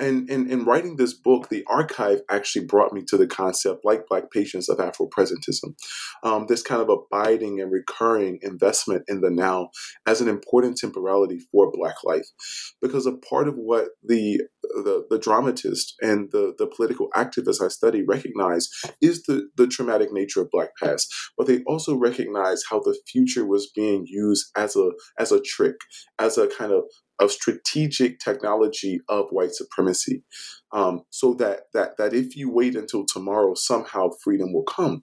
and 0.00 0.30
in, 0.30 0.50
in 0.50 0.64
writing 0.64 0.96
this 0.96 1.12
book, 1.12 1.48
the 1.48 1.64
archive 1.66 2.20
actually 2.30 2.66
brought 2.66 2.92
me 2.92 3.02
to 3.08 3.16
the 3.16 3.26
concept, 3.26 3.84
like 3.84 4.06
Black 4.08 4.30
patience, 4.30 4.68
of 4.68 4.78
Afropresentism. 4.78 5.74
Um, 6.22 6.46
this 6.48 6.62
kind 6.62 6.80
of 6.80 6.88
abiding 6.88 7.60
and 7.60 7.72
recurring 7.72 8.38
investment 8.42 9.04
in 9.08 9.20
the 9.20 9.30
now 9.30 9.70
as 10.06 10.20
an 10.20 10.28
important 10.28 10.76
temporality 10.76 11.40
for 11.50 11.70
Black 11.72 11.96
life. 12.04 12.26
Because 12.80 13.06
a 13.06 13.12
part 13.12 13.48
of 13.48 13.54
what 13.56 13.88
the 14.02 14.42
the, 14.62 15.06
the 15.08 15.18
dramatist 15.18 15.94
and 16.00 16.30
the, 16.30 16.54
the 16.58 16.66
political 16.66 17.08
activists 17.16 17.62
I 17.62 17.68
study 17.68 18.02
recognize 18.06 18.68
is 19.00 19.22
the, 19.22 19.48
the 19.56 19.66
traumatic 19.66 20.12
nature 20.12 20.42
of 20.42 20.50
Black 20.50 20.70
past, 20.80 21.12
but 21.36 21.46
they 21.46 21.62
also 21.66 21.96
recognize 21.96 22.62
how 22.68 22.80
the 22.80 22.98
future 23.06 23.46
was 23.46 23.70
being 23.74 24.04
used 24.06 24.50
as 24.56 24.76
a 24.76 24.90
as 25.18 25.32
a 25.32 25.40
trick, 25.40 25.76
as 26.18 26.38
a 26.38 26.48
kind 26.48 26.72
of 26.72 26.84
of 27.20 27.32
strategic 27.32 28.20
technology 28.20 29.00
of 29.08 29.26
white 29.30 29.52
supremacy, 29.52 30.22
um, 30.72 31.02
so 31.10 31.34
that 31.34 31.62
that 31.72 31.96
that 31.98 32.14
if 32.14 32.36
you 32.36 32.50
wait 32.50 32.76
until 32.76 33.04
tomorrow, 33.06 33.54
somehow 33.54 34.10
freedom 34.22 34.52
will 34.52 34.64
come. 34.64 35.02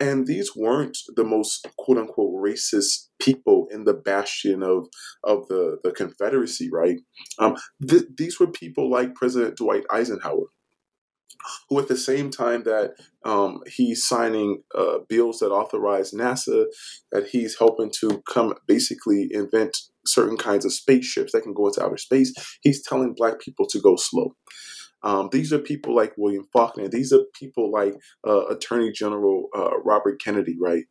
And 0.00 0.26
these 0.26 0.56
weren't 0.56 0.98
the 1.14 1.24
most 1.24 1.66
quote 1.78 1.98
unquote 1.98 2.34
racist 2.34 3.08
people 3.20 3.68
in 3.70 3.84
the 3.84 3.94
bastion 3.94 4.62
of 4.62 4.88
of 5.24 5.48
the 5.48 5.78
the 5.84 5.92
Confederacy, 5.92 6.70
right? 6.72 6.98
Um, 7.38 7.56
th- 7.86 8.08
these 8.16 8.40
were 8.40 8.46
people 8.46 8.90
like 8.90 9.14
President 9.14 9.56
Dwight 9.56 9.84
Eisenhower, 9.90 10.46
who 11.68 11.78
at 11.78 11.88
the 11.88 11.96
same 11.96 12.30
time 12.30 12.62
that 12.64 12.94
um, 13.24 13.60
he's 13.66 14.06
signing 14.06 14.62
uh, 14.76 14.98
bills 15.08 15.38
that 15.38 15.50
authorize 15.50 16.12
NASA, 16.12 16.66
that 17.10 17.28
he's 17.28 17.58
helping 17.58 17.90
to 18.00 18.22
come 18.32 18.54
basically 18.66 19.28
invent 19.30 19.76
certain 20.06 20.36
kinds 20.36 20.64
of 20.64 20.72
spaceships 20.72 21.32
that 21.32 21.42
can 21.42 21.54
go 21.54 21.68
into 21.68 21.82
outer 21.82 21.96
space, 21.96 22.32
he's 22.62 22.82
telling 22.82 23.14
black 23.16 23.40
people 23.40 23.66
to 23.68 23.80
go 23.80 23.96
slow. 23.96 24.34
Um, 25.04 25.28
these 25.32 25.52
are 25.52 25.58
people 25.58 25.94
like 25.94 26.12
William 26.16 26.46
Faulkner. 26.52 26.88
These 26.88 27.12
are 27.12 27.24
people 27.34 27.70
like 27.70 27.94
uh, 28.26 28.46
Attorney 28.46 28.92
General 28.92 29.48
uh, 29.56 29.78
Robert 29.84 30.20
Kennedy, 30.22 30.56
right, 30.60 30.84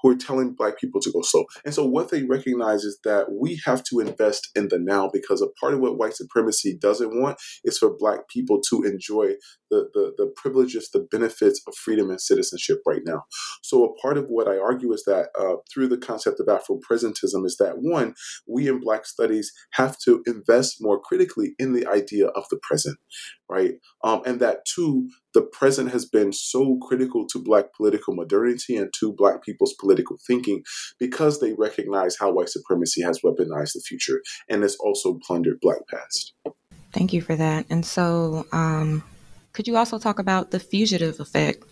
who 0.00 0.10
are 0.10 0.16
telling 0.16 0.54
Black 0.54 0.78
people 0.78 1.00
to 1.00 1.12
go 1.12 1.22
slow. 1.22 1.44
And 1.64 1.74
so, 1.74 1.84
what 1.84 2.10
they 2.10 2.22
recognize 2.22 2.84
is 2.84 2.98
that 3.04 3.26
we 3.32 3.60
have 3.64 3.82
to 3.84 4.00
invest 4.00 4.48
in 4.54 4.68
the 4.68 4.78
now 4.78 5.10
because 5.12 5.42
a 5.42 5.48
part 5.60 5.74
of 5.74 5.80
what 5.80 5.98
white 5.98 6.16
supremacy 6.16 6.76
doesn't 6.80 7.20
want 7.20 7.38
is 7.64 7.78
for 7.78 7.96
Black 7.96 8.28
people 8.28 8.60
to 8.70 8.82
enjoy 8.82 9.34
the, 9.70 9.88
the, 9.92 10.12
the 10.16 10.32
privileges, 10.36 10.90
the 10.90 11.06
benefits 11.10 11.60
of 11.66 11.74
freedom 11.74 12.10
and 12.10 12.20
citizenship 12.20 12.80
right 12.86 13.02
now. 13.04 13.24
So, 13.62 13.84
a 13.84 13.94
part 14.00 14.18
of 14.18 14.26
what 14.28 14.48
I 14.48 14.58
argue 14.58 14.92
is 14.92 15.04
that 15.04 15.28
uh, 15.38 15.56
through 15.72 15.88
the 15.88 15.98
concept 15.98 16.40
of 16.40 16.48
Afro 16.48 16.78
presentism 16.78 17.44
is 17.44 17.56
that 17.58 17.76
one, 17.78 18.14
we 18.46 18.68
in 18.68 18.80
Black 18.80 19.06
studies 19.06 19.52
have 19.72 19.98
to 20.04 20.22
invest 20.26 20.76
more 20.80 21.00
critically 21.00 21.54
in 21.58 21.72
the 21.72 21.86
idea 21.86 22.28
of 22.28 22.44
the 22.50 22.58
present, 22.62 22.98
right? 23.48 23.74
Um, 24.04 24.22
and 24.26 24.40
that 24.40 24.64
two, 24.64 25.08
the 25.34 25.42
present 25.42 25.90
has 25.92 26.04
been 26.04 26.32
so 26.32 26.78
critical 26.82 27.26
to 27.28 27.42
Black 27.42 27.72
political 27.76 28.14
modernity 28.14 28.76
and 28.76 28.92
to 29.00 29.12
Black 29.12 29.42
people's 29.42 29.74
political 29.80 30.18
thinking 30.26 30.62
because 30.98 31.40
they 31.40 31.52
recognize 31.54 32.16
how 32.18 32.32
white 32.32 32.48
supremacy 32.48 33.02
has 33.02 33.20
weaponized 33.20 33.72
the 33.74 33.82
future 33.86 34.22
and 34.48 34.62
has 34.62 34.76
also 34.76 35.18
plundered 35.26 35.58
Black 35.60 35.86
past. 35.88 36.34
Thank 36.92 37.12
you 37.12 37.20
for 37.20 37.36
that. 37.36 37.66
And 37.70 37.84
so, 37.84 38.46
um, 38.52 39.02
could 39.52 39.66
you 39.66 39.76
also 39.76 39.98
talk 39.98 40.18
about 40.18 40.50
the 40.50 40.60
fugitive 40.60 41.20
effect 41.20 41.64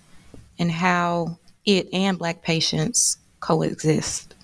and 0.59 0.71
how 0.71 1.39
it 1.65 1.89
and 1.93 2.19
Black 2.19 2.43
patience 2.43 3.19
coexist? 3.41 4.36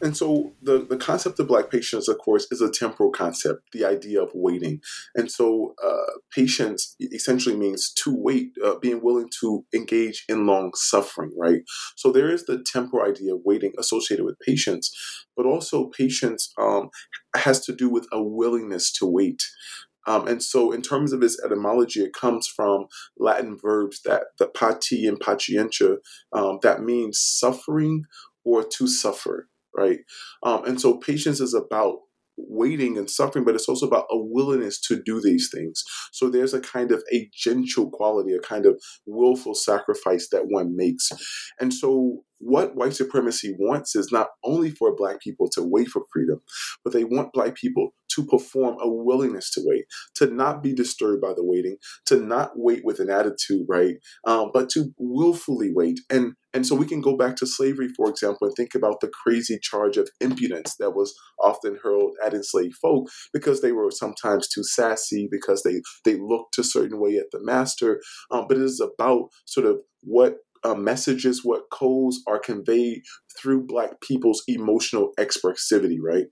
And 0.00 0.16
so 0.16 0.52
the, 0.62 0.86
the 0.88 0.96
concept 0.96 1.40
of 1.40 1.48
Black 1.48 1.70
patience, 1.70 2.08
of 2.08 2.18
course, 2.18 2.46
is 2.50 2.60
a 2.60 2.70
temporal 2.70 3.10
concept, 3.10 3.72
the 3.72 3.84
idea 3.84 4.22
of 4.22 4.30
waiting. 4.32 4.80
And 5.14 5.30
so 5.30 5.74
uh, 5.84 6.18
patience 6.32 6.94
essentially 7.00 7.56
means 7.56 7.92
to 8.04 8.14
wait, 8.14 8.52
uh, 8.64 8.76
being 8.76 9.02
willing 9.02 9.28
to 9.40 9.64
engage 9.74 10.24
in 10.28 10.46
long 10.46 10.72
suffering, 10.74 11.32
right? 11.36 11.62
So 11.96 12.12
there 12.12 12.30
is 12.30 12.46
the 12.46 12.64
temporal 12.72 13.08
idea 13.08 13.34
of 13.34 13.40
waiting 13.44 13.72
associated 13.78 14.24
with 14.24 14.38
patience, 14.38 14.92
but 15.36 15.46
also 15.46 15.86
patience 15.86 16.52
um, 16.58 16.90
has 17.34 17.60
to 17.66 17.74
do 17.74 17.88
with 17.88 18.06
a 18.12 18.22
willingness 18.22 18.92
to 18.92 19.06
wait. 19.06 19.42
Um, 20.06 20.26
and 20.26 20.42
so, 20.42 20.72
in 20.72 20.80
terms 20.80 21.12
of 21.12 21.22
its 21.22 21.38
etymology, 21.44 22.00
it 22.00 22.14
comes 22.14 22.48
from 22.48 22.86
Latin 23.18 23.58
verbs 23.60 24.00
that 24.06 24.22
the 24.38 24.46
pati 24.46 25.06
and 25.06 25.20
patientia 25.20 25.96
um, 26.32 26.60
that 26.62 26.82
means 26.82 27.20
suffering 27.20 28.04
or 28.42 28.64
to 28.64 28.88
suffer, 28.88 29.48
right? 29.78 29.98
Um, 30.42 30.64
and 30.64 30.80
so, 30.80 30.98
patience 30.98 31.40
is 31.40 31.54
about 31.54 31.98
waiting 32.38 32.96
and 32.96 33.10
suffering, 33.10 33.44
but 33.44 33.54
it's 33.54 33.68
also 33.68 33.86
about 33.86 34.06
a 34.10 34.16
willingness 34.16 34.80
to 34.80 35.02
do 35.02 35.20
these 35.20 35.50
things. 35.52 35.82
So 36.12 36.30
there's 36.30 36.54
a 36.54 36.60
kind 36.60 36.92
of 36.92 37.02
a 37.12 37.28
gentle 37.34 37.90
quality, 37.90 38.32
a 38.32 38.40
kind 38.40 38.66
of 38.66 38.80
willful 39.06 39.54
sacrifice 39.54 40.28
that 40.30 40.46
one 40.46 40.76
makes. 40.76 41.10
And 41.60 41.74
so 41.74 42.22
what 42.38 42.76
white 42.76 42.94
supremacy 42.94 43.54
wants 43.58 43.96
is 43.96 44.12
not 44.12 44.28
only 44.44 44.70
for 44.70 44.94
black 44.94 45.20
people 45.20 45.48
to 45.54 45.62
wait 45.62 45.88
for 45.88 46.02
freedom, 46.12 46.40
but 46.84 46.92
they 46.92 47.04
want 47.04 47.32
black 47.32 47.56
people 47.56 47.94
to 48.18 48.26
perform 48.26 48.76
a 48.80 48.88
willingness 48.88 49.50
to 49.52 49.62
wait, 49.64 49.84
to 50.16 50.26
not 50.26 50.62
be 50.62 50.74
disturbed 50.74 51.22
by 51.22 51.32
the 51.34 51.44
waiting, 51.44 51.76
to 52.06 52.16
not 52.16 52.50
wait 52.56 52.84
with 52.84 52.98
an 52.98 53.10
attitude, 53.10 53.64
right? 53.68 53.94
Um, 54.26 54.50
but 54.52 54.68
to 54.70 54.92
willfully 54.98 55.70
wait. 55.72 56.00
And 56.10 56.34
and 56.54 56.66
so 56.66 56.74
we 56.74 56.86
can 56.86 57.02
go 57.02 57.14
back 57.16 57.36
to 57.36 57.46
slavery, 57.46 57.88
for 57.94 58.08
example, 58.08 58.46
and 58.46 58.54
think 58.56 58.74
about 58.74 59.00
the 59.00 59.10
crazy 59.22 59.58
charge 59.62 59.98
of 59.98 60.08
impudence 60.20 60.74
that 60.80 60.92
was 60.92 61.14
often 61.40 61.78
hurled 61.82 62.16
at 62.24 62.32
enslaved 62.32 62.74
folk 62.80 63.08
because 63.34 63.60
they 63.60 63.70
were 63.72 63.90
sometimes 63.90 64.48
too 64.48 64.64
sassy, 64.64 65.28
because 65.30 65.62
they 65.62 65.82
they 66.04 66.18
looked 66.18 66.58
a 66.58 66.64
certain 66.64 66.98
way 66.98 67.16
at 67.16 67.30
the 67.32 67.40
master. 67.42 68.00
Um, 68.30 68.46
but 68.48 68.56
it 68.56 68.64
is 68.64 68.80
about 68.80 69.28
sort 69.44 69.66
of 69.66 69.76
what 70.02 70.36
uh, 70.64 70.74
messages, 70.74 71.44
what 71.44 71.70
codes 71.70 72.20
are 72.26 72.38
conveyed 72.38 73.02
through 73.38 73.66
Black 73.66 74.00
people's 74.00 74.42
emotional 74.48 75.12
expressivity, 75.18 75.98
right? 76.02 76.26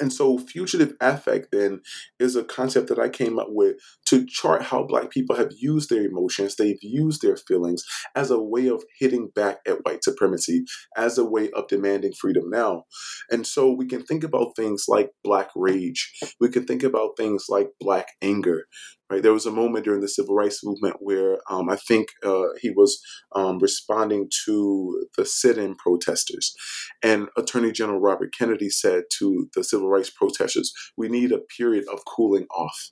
And 0.00 0.12
so, 0.12 0.38
fugitive 0.38 0.94
affect 1.00 1.48
then 1.52 1.80
is 2.18 2.36
a 2.36 2.44
concept 2.44 2.88
that 2.88 2.98
I 2.98 3.08
came 3.08 3.38
up 3.38 3.48
with 3.50 3.76
to 4.06 4.24
chart 4.26 4.62
how 4.62 4.84
Black 4.84 5.10
people 5.10 5.36
have 5.36 5.50
used 5.58 5.90
their 5.90 6.04
emotions, 6.04 6.56
they've 6.56 6.78
used 6.82 7.22
their 7.22 7.36
feelings 7.36 7.84
as 8.14 8.30
a 8.30 8.40
way 8.40 8.68
of 8.68 8.84
hitting 8.98 9.28
back 9.34 9.58
at 9.66 9.84
white 9.84 10.04
supremacy, 10.04 10.64
as 10.96 11.18
a 11.18 11.24
way 11.24 11.50
of 11.52 11.68
demanding 11.68 12.12
freedom 12.12 12.50
now. 12.50 12.84
And 13.30 13.46
so, 13.46 13.72
we 13.72 13.86
can 13.86 14.02
think 14.02 14.24
about 14.24 14.56
things 14.56 14.84
like 14.88 15.10
Black 15.24 15.48
rage, 15.56 16.12
we 16.40 16.48
can 16.48 16.64
think 16.64 16.82
about 16.82 17.16
things 17.16 17.46
like 17.48 17.68
Black 17.80 18.08
anger, 18.22 18.64
Right, 19.10 19.22
there 19.22 19.32
was 19.32 19.46
a 19.46 19.50
moment 19.50 19.86
during 19.86 20.02
the 20.02 20.08
civil 20.08 20.34
rights 20.34 20.62
movement 20.62 20.96
where 21.00 21.38
um, 21.50 21.70
I 21.70 21.76
think 21.76 22.08
uh, 22.22 22.48
he 22.60 22.70
was 22.70 23.00
um, 23.34 23.58
responding 23.58 24.28
to 24.44 25.06
the 25.16 25.24
sit-in 25.24 25.76
protesters, 25.76 26.54
and 27.02 27.28
Attorney 27.34 27.72
General 27.72 28.00
Robert 28.00 28.34
Kennedy 28.38 28.68
said 28.68 29.04
to 29.18 29.48
the 29.54 29.64
civil 29.64 29.88
rights 29.88 30.10
protesters, 30.10 30.72
"We 30.98 31.08
need 31.08 31.32
a 31.32 31.38
period 31.56 31.84
of 31.90 32.04
cooling 32.04 32.46
off." 32.54 32.90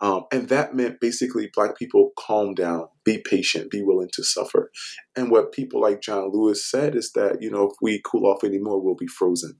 Um, 0.00 0.24
and 0.32 0.48
that 0.48 0.74
meant 0.74 1.00
basically 1.00 1.50
black 1.54 1.76
people 1.76 2.12
calm 2.16 2.54
down, 2.54 2.86
be 3.04 3.18
patient, 3.18 3.70
be 3.70 3.82
willing 3.82 4.10
to 4.12 4.22
suffer. 4.22 4.70
And 5.16 5.30
what 5.30 5.52
people 5.52 5.80
like 5.80 6.00
John 6.00 6.30
Lewis 6.32 6.68
said 6.68 6.94
is 6.94 7.12
that, 7.14 7.38
you 7.40 7.50
know, 7.50 7.64
if 7.64 7.76
we 7.82 8.00
cool 8.04 8.26
off 8.26 8.44
anymore, 8.44 8.82
we'll 8.82 8.94
be 8.94 9.08
frozen. 9.08 9.58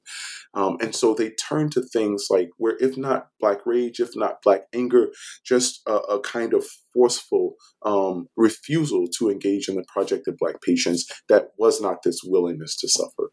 Um, 0.54 0.76
and 0.80 0.94
so 0.94 1.14
they 1.14 1.30
turn 1.30 1.70
to 1.70 1.82
things 1.82 2.26
like 2.30 2.50
where, 2.56 2.76
if 2.80 2.96
not 2.96 3.28
black 3.40 3.58
rage, 3.66 4.00
if 4.00 4.10
not 4.14 4.42
black 4.42 4.62
anger, 4.72 5.08
just 5.44 5.82
a, 5.86 5.94
a 5.94 6.20
kind 6.20 6.54
of 6.54 6.64
forceful 6.92 7.54
um, 7.84 8.28
refusal 8.36 9.06
to 9.18 9.30
engage 9.30 9.68
in 9.68 9.76
the 9.76 9.84
project 9.92 10.28
of 10.28 10.36
black 10.38 10.62
patience 10.62 11.06
that 11.28 11.48
was 11.58 11.80
not 11.80 12.02
this 12.04 12.20
willingness 12.24 12.76
to 12.76 12.88
suffer. 12.88 13.32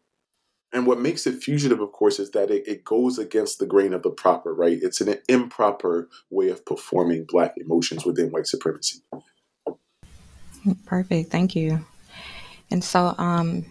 And 0.72 0.86
what 0.86 1.00
makes 1.00 1.26
it 1.26 1.42
fugitive, 1.42 1.80
of 1.80 1.92
course, 1.92 2.18
is 2.18 2.32
that 2.32 2.50
it, 2.50 2.66
it 2.66 2.84
goes 2.84 3.18
against 3.18 3.58
the 3.58 3.66
grain 3.66 3.94
of 3.94 4.02
the 4.02 4.10
proper, 4.10 4.52
right? 4.52 4.78
It's 4.80 5.00
an 5.00 5.16
improper 5.28 6.08
way 6.30 6.48
of 6.48 6.64
performing 6.66 7.24
Black 7.26 7.54
emotions 7.56 8.04
within 8.04 8.30
white 8.30 8.46
supremacy. 8.46 9.00
Perfect. 10.84 11.30
Thank 11.30 11.54
you. 11.54 11.84
And 12.70 12.82
so, 12.82 13.14
um, 13.16 13.64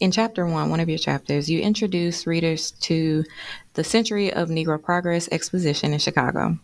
in 0.00 0.10
chapter 0.12 0.46
one, 0.46 0.70
one 0.70 0.80
of 0.80 0.88
your 0.88 0.98
chapters, 0.98 1.48
you 1.50 1.60
introduce 1.60 2.26
readers 2.26 2.72
to 2.72 3.24
the 3.74 3.84
Century 3.84 4.32
of 4.32 4.48
Negro 4.48 4.80
Progress 4.80 5.28
exposition 5.32 5.92
in 5.92 5.98
Chicago. 5.98 6.56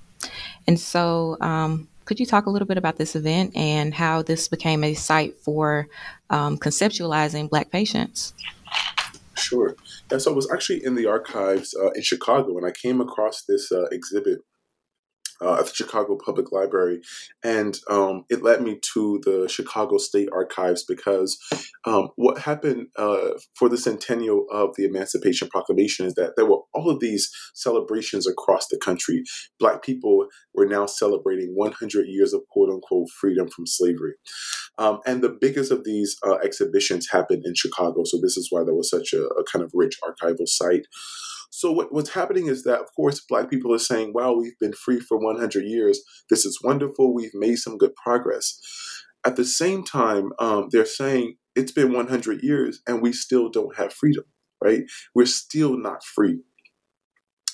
And 0.67 0.79
so, 0.79 1.37
um, 1.41 1.89
could 2.05 2.21
you 2.21 2.27
talk 2.27 2.47
a 2.47 2.51
little 2.51 2.69
bit 2.69 2.77
about 2.77 2.97
this 2.97 3.17
event 3.17 3.57
and 3.57 3.95
how 3.95 4.23
this 4.23 4.47
became 4.49 4.85
a 4.85 4.95
site 4.95 5.39
for 5.39 5.89
um, 6.31 6.59
conceptualizing 6.59 7.49
Black 7.49 7.71
patience? 7.71 8.35
Sure. 9.37 9.77
Yeah, 10.11 10.19
so 10.19 10.33
I 10.33 10.35
was 10.35 10.51
actually 10.53 10.85
in 10.85 10.95
the 10.95 11.07
archives 11.07 11.75
uh, 11.75 11.91
in 11.91 12.03
Chicago 12.03 12.57
and 12.57 12.67
I 12.67 12.71
came 12.71 13.01
across 13.01 13.45
this 13.49 13.71
uh, 13.73 13.87
exhibit 13.91 14.41
uh, 15.45 15.59
at 15.59 15.67
the 15.67 15.75
Chicago 15.75 16.17
Public 16.17 16.53
Library, 16.53 17.01
and 17.43 17.79
um, 17.89 18.25
it 18.31 18.43
led 18.43 18.63
me 18.63 18.81
to 18.95 19.21
the 19.25 19.49
Chicago 19.49 19.99
State 19.99 20.29
Archives 20.33 20.85
because 20.85 21.39
um, 21.85 22.09
what 22.17 22.39
happened 22.39 22.89
uh, 22.97 23.31
for 23.55 23.69
the 23.69 23.77
centennial 23.77 24.47
of 24.51 24.75
the 24.77 24.85
Emancipation 24.85 25.49
Proclamation 25.49 26.07
is 26.07 26.15
that 26.15 26.33
there 26.37 26.47
were 26.47 26.61
all 26.73 26.91
of 26.91 27.01
these 27.01 27.31
celebrations 27.55 28.27
across 28.27 28.67
the 28.69 28.79
country. 28.79 29.23
Black 29.59 29.83
people 29.83 30.27
were 30.55 30.67
now 30.67 30.87
celebrating 30.87 31.53
100 31.55 32.07
years 32.07 32.33
of 32.33 32.43
quote 32.51 32.71
unquote 32.71 33.09
freedom 33.11 33.49
from 33.49 33.67
slavery. 33.67 34.15
Um, 34.79 35.01
and 35.07 35.23
the 35.23 35.37
biggest 35.41 35.71
of 35.71 35.85
these 35.85 36.17
uh, 36.27 36.37
exhibitions 36.37 37.09
happened 37.11 37.45
in 37.45 37.55
Chicago, 37.55 38.03
so 38.05 38.19
this 38.21 38.37
is 38.37 38.49
why 38.51 38.65
there 38.65 38.75
was 38.75 38.91
such 38.91 39.13
a, 39.13 39.25
a 39.25 39.45
kind 39.45 39.65
of 39.65 39.71
rich 39.75 39.99
archival 40.03 40.49
site. 40.49 40.87
So 41.57 41.71
what, 41.71 41.93
what's 41.93 42.11
happening 42.11 42.49
is 42.49 42.65
that, 42.65 42.81
of 42.81 42.89
course, 42.97 43.25
Black 43.29 43.49
people 43.49 43.73
are 43.73 43.79
saying, 43.79 44.13
"Wow, 44.13 44.35
we've 44.35 44.59
been 44.59 44.73
free 44.73 44.99
for 44.99 45.17
100 45.17 45.65
years. 45.65 46.03
This 46.29 46.45
is 46.45 46.59
wonderful. 46.65 47.15
We've 47.15 47.35
made 47.35 47.57
some 47.57 47.79
good 47.79 47.95
progress." 47.95 48.59
At 49.25 49.37
the 49.37 49.45
same 49.45 49.85
time, 49.85 50.33
um, 50.41 50.67
they're 50.73 50.85
saying 50.85 51.37
it's 51.55 51.71
been 51.71 51.93
100 51.93 52.43
years 52.43 52.81
and 52.89 53.01
we 53.01 53.13
still 53.13 53.49
don't 53.51 53.77
have 53.77 53.93
freedom. 53.93 54.25
Right? 54.61 54.83
We're 55.15 55.27
still 55.27 55.79
not 55.79 56.03
free. 56.03 56.41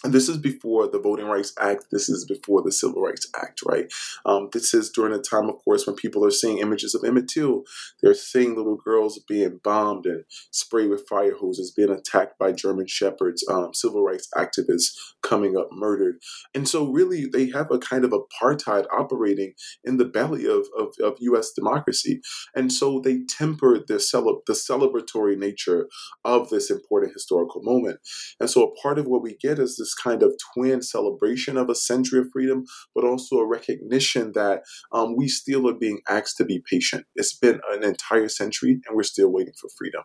And 0.02 0.14
this 0.14 0.30
is 0.30 0.38
before 0.38 0.88
the 0.88 0.99
Voting 0.99 1.26
Rights 1.26 1.52
Act. 1.61 1.87
This 1.92 2.09
is 2.09 2.25
before 2.25 2.62
the 2.62 2.73
Civil 2.73 3.02
Rights 3.02 3.28
Act, 3.37 3.61
right? 3.66 3.92
Um, 4.25 4.49
this 4.50 4.73
is 4.73 4.88
during 4.88 5.12
a 5.12 5.19
time, 5.19 5.50
of 5.50 5.62
course, 5.62 5.87
when 5.87 5.95
people 5.95 6.25
are 6.25 6.30
seeing 6.30 6.59
images 6.59 6.95
of 6.95 7.04
Emmett 7.04 7.28
Till. 7.28 7.64
They're 8.02 8.14
seeing 8.14 8.57
little 8.57 8.76
girls 8.76 9.19
being 9.28 9.61
bombed 9.62 10.07
and 10.07 10.25
sprayed 10.50 10.88
with 10.88 11.07
fire 11.07 11.37
hoses, 11.37 11.71
being 11.71 11.90
attacked 11.90 12.38
by 12.38 12.52
German 12.52 12.87
shepherds, 12.87 13.45
um, 13.50 13.75
civil 13.75 14.02
rights 14.02 14.28
activists 14.35 14.92
coming 15.23 15.57
up 15.57 15.69
murdered. 15.71 16.16
And 16.54 16.66
so, 16.66 16.90
really, 16.90 17.26
they 17.26 17.50
have 17.50 17.71
a 17.71 17.78
kind 17.78 18.04
of 18.04 18.12
apartheid 18.12 18.87
operating 18.90 19.52
in 19.85 19.99
the 19.99 20.07
belly 20.07 20.47
of, 20.47 20.66
of, 20.78 20.95
of 21.02 21.19
U.S. 21.21 21.52
democracy. 21.52 22.23
And 22.54 22.73
so, 22.73 23.00
they 23.00 23.21
temper 23.28 23.78
the, 23.87 24.00
cele- 24.00 24.40
the 24.47 24.54
celebratory 24.54 25.37
nature 25.37 25.88
of 26.25 26.49
this 26.49 26.71
important 26.71 27.12
historical 27.12 27.62
moment. 27.62 28.00
And 28.38 28.49
so, 28.49 28.62
a 28.62 28.75
part 28.80 28.99
of 28.99 29.07
what 29.07 29.23
we 29.23 29.37
get 29.37 29.59
is 29.59 29.76
this 29.76 29.89
this 29.90 29.94
kind 30.02 30.23
of 30.23 30.32
twin 30.52 30.82
celebration 30.82 31.56
of 31.56 31.68
a 31.68 31.75
century 31.75 32.20
of 32.20 32.26
freedom, 32.32 32.64
but 32.94 33.04
also 33.04 33.37
a 33.37 33.47
recognition 33.47 34.32
that 34.35 34.62
um, 34.92 35.16
we 35.16 35.28
still 35.28 35.68
are 35.68 35.75
being 35.75 36.00
asked 36.09 36.37
to 36.37 36.44
be 36.44 36.62
patient. 36.70 37.04
It's 37.16 37.37
been 37.37 37.61
an 37.73 37.85
entire 37.85 38.28
century 38.28 38.80
and 38.87 38.97
we're 38.97 39.02
still 39.02 39.32
waiting 39.32 39.54
for 39.61 39.68
freedom. 39.76 40.02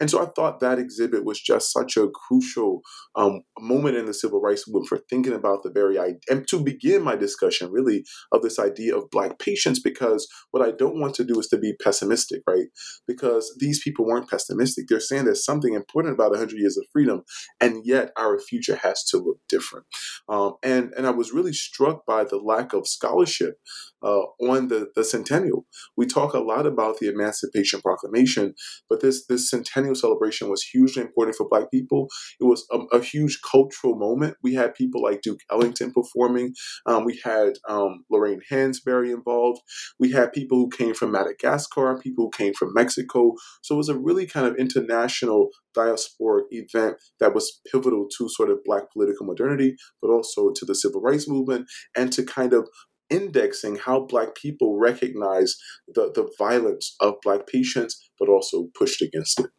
And 0.00 0.10
so 0.10 0.22
I 0.22 0.26
thought 0.34 0.60
that 0.60 0.78
exhibit 0.78 1.24
was 1.24 1.40
just 1.40 1.72
such 1.72 1.96
a 1.96 2.08
crucial 2.08 2.80
um, 3.14 3.42
moment 3.58 3.96
in 3.96 4.06
the 4.06 4.14
civil 4.14 4.40
rights 4.40 4.66
movement 4.66 4.88
for 4.88 4.98
thinking 5.08 5.32
about 5.32 5.62
the 5.62 5.70
very 5.70 5.98
idea, 5.98 6.18
and 6.28 6.46
to 6.48 6.62
begin 6.62 7.02
my 7.02 7.16
discussion 7.16 7.70
really 7.70 8.04
of 8.32 8.42
this 8.42 8.58
idea 8.58 8.96
of 8.96 9.10
Black 9.10 9.38
patience, 9.38 9.80
because 9.80 10.26
what 10.50 10.66
I 10.66 10.72
don't 10.72 11.00
want 11.00 11.14
to 11.16 11.24
do 11.24 11.38
is 11.38 11.48
to 11.48 11.58
be 11.58 11.74
pessimistic, 11.82 12.42
right? 12.46 12.66
Because 13.06 13.54
these 13.58 13.82
people 13.82 14.06
weren't 14.06 14.30
pessimistic. 14.30 14.86
They're 14.88 15.00
saying 15.00 15.24
there's 15.24 15.44
something 15.44 15.74
important 15.74 16.14
about 16.14 16.30
100 16.30 16.58
years 16.58 16.76
of 16.76 16.86
freedom, 16.92 17.22
and 17.60 17.82
yet 17.84 18.10
our 18.16 18.38
future 18.38 18.76
has 18.76 19.04
to 19.04 19.27
look 19.28 19.40
different. 19.48 19.86
Um, 20.28 20.54
and, 20.62 20.92
and 20.96 21.06
I 21.06 21.10
was 21.10 21.32
really 21.32 21.52
struck 21.52 22.06
by 22.06 22.24
the 22.24 22.38
lack 22.38 22.72
of 22.72 22.86
scholarship 22.86 23.58
uh, 24.02 24.22
on 24.40 24.68
the, 24.68 24.88
the 24.94 25.04
centennial. 25.04 25.66
We 25.96 26.06
talk 26.06 26.34
a 26.34 26.40
lot 26.40 26.66
about 26.66 26.98
the 26.98 27.08
Emancipation 27.08 27.80
Proclamation, 27.80 28.54
but 28.88 29.00
this, 29.00 29.26
this 29.26 29.50
centennial 29.50 29.94
celebration 29.94 30.48
was 30.48 30.62
hugely 30.62 31.02
important 31.02 31.36
for 31.36 31.48
Black 31.48 31.70
people. 31.70 32.08
It 32.40 32.44
was 32.44 32.66
a, 32.72 32.78
a 32.96 33.02
huge 33.02 33.40
cultural 33.48 33.96
moment. 33.96 34.36
We 34.42 34.54
had 34.54 34.74
people 34.74 35.02
like 35.02 35.22
Duke 35.22 35.40
Ellington 35.50 35.92
performing. 35.92 36.54
Um, 36.86 37.04
we 37.04 37.20
had 37.24 37.54
um, 37.68 38.04
Lorraine 38.10 38.40
Hansberry 38.50 39.12
involved. 39.12 39.60
We 39.98 40.12
had 40.12 40.32
people 40.32 40.58
who 40.58 40.70
came 40.70 40.94
from 40.94 41.12
Madagascar, 41.12 41.98
people 41.98 42.26
who 42.26 42.30
came 42.30 42.54
from 42.54 42.72
Mexico. 42.74 43.34
So 43.62 43.74
it 43.74 43.78
was 43.78 43.88
a 43.88 43.98
really 43.98 44.26
kind 44.26 44.46
of 44.46 44.56
international 44.56 45.50
diasporic 45.76 46.44
event 46.50 46.96
that 47.20 47.34
was 47.34 47.60
pivotal 47.70 48.06
to 48.18 48.28
sort 48.28 48.50
of 48.50 48.64
Black 48.64 48.90
political 48.92 49.17
modernity, 49.26 49.76
but 50.00 50.08
also 50.08 50.50
to 50.50 50.64
the 50.64 50.74
civil 50.74 51.00
rights 51.00 51.28
movement 51.28 51.66
and 51.96 52.12
to 52.12 52.24
kind 52.24 52.52
of 52.52 52.68
indexing 53.10 53.76
how 53.76 54.00
Black 54.00 54.34
people 54.34 54.78
recognize 54.78 55.56
the, 55.86 56.12
the 56.14 56.30
violence 56.38 56.94
of 57.00 57.14
Black 57.22 57.46
patience, 57.46 58.10
but 58.18 58.28
also 58.28 58.68
pushed 58.74 59.02
against 59.02 59.40
it. 59.40 59.50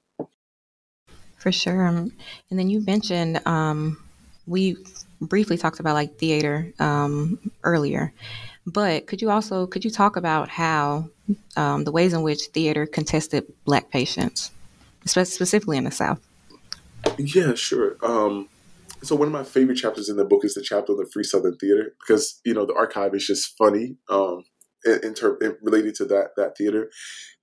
For 1.38 1.52
sure. 1.52 1.88
Um, 1.88 2.12
and 2.50 2.60
then 2.60 2.70
you 2.70 2.84
mentioned 2.86 3.46
um, 3.48 3.98
we 4.46 4.76
briefly 5.22 5.58
talked 5.58 5.80
about 5.80 5.94
like 5.94 6.18
theater 6.18 6.74
um, 6.80 7.40
earlier, 7.64 8.14
but 8.66 9.08
could 9.08 9.22
you 9.22 9.30
also 9.30 9.66
could 9.66 9.86
you 9.86 9.92
talk 9.92 10.18
about 10.18 10.50
how 10.50 11.10
um, 11.56 11.86
the 11.86 11.92
ways 11.92 12.14
in 12.14 12.24
which 12.24 12.48
theater 12.48 12.86
contested 12.86 13.46
Black 13.64 13.90
patience, 13.90 14.52
specifically 15.06 15.78
in 15.78 15.86
the 15.86 15.92
South? 15.92 16.20
Yeah, 17.18 17.56
sure. 17.56 17.96
Um, 18.04 18.50
so 19.02 19.16
one 19.16 19.28
of 19.28 19.34
my 19.34 19.44
favorite 19.44 19.78
chapters 19.78 20.10
in 20.10 20.18
the 20.18 20.26
book 20.26 20.44
is 20.44 20.54
the 20.54 20.62
chapter 20.62 20.94
on 20.94 20.98
the 20.98 21.10
Free 21.12 21.24
Southern 21.24 21.58
Theater 21.58 21.96
because 22.00 22.40
you 22.46 22.54
know 22.54 22.66
the 22.66 22.76
archive 22.76 23.14
is 23.14 23.26
just 23.26 23.54
funny 23.58 23.98
um, 24.10 24.44
in, 24.86 25.16
related 25.62 25.96
to 25.96 26.06
that 26.06 26.30
that 26.38 26.58
theater. 26.58 26.90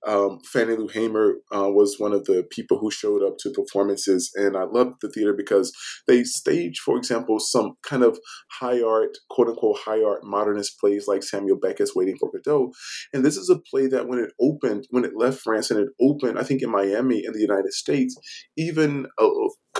Um, 0.05 0.39
Fannie 0.45 0.75
Lou 0.75 0.87
Hamer 0.87 1.37
uh, 1.53 1.69
was 1.69 1.95
one 1.97 2.13
of 2.13 2.25
the 2.25 2.45
people 2.51 2.77
who 2.77 2.91
showed 2.91 3.23
up 3.23 3.37
to 3.39 3.49
performances, 3.49 4.31
and 4.35 4.55
I 4.55 4.63
loved 4.63 4.97
the 5.01 5.09
theater 5.09 5.33
because 5.33 5.73
they 6.07 6.23
staged, 6.23 6.79
for 6.79 6.97
example, 6.97 7.39
some 7.39 7.73
kind 7.85 8.03
of 8.03 8.19
high 8.59 8.81
art, 8.81 9.17
quote 9.29 9.49
unquote, 9.49 9.79
high 9.79 10.01
art 10.03 10.23
modernist 10.23 10.79
plays 10.79 11.07
like 11.07 11.23
Samuel 11.23 11.57
Beckett's 11.57 11.95
Waiting 11.95 12.17
for 12.19 12.31
Godot. 12.31 12.71
And 13.11 13.25
this 13.25 13.37
is 13.37 13.49
a 13.49 13.59
play 13.59 13.87
that 13.87 14.07
when 14.07 14.19
it 14.19 14.31
opened, 14.39 14.87
when 14.91 15.03
it 15.03 15.17
left 15.17 15.41
France 15.41 15.71
and 15.71 15.79
it 15.79 15.89
opened, 15.99 16.39
I 16.39 16.43
think 16.43 16.61
in 16.61 16.71
Miami 16.71 17.23
in 17.25 17.33
the 17.33 17.41
United 17.41 17.73
States, 17.73 18.15
even 18.55 19.07
uh, 19.19 19.29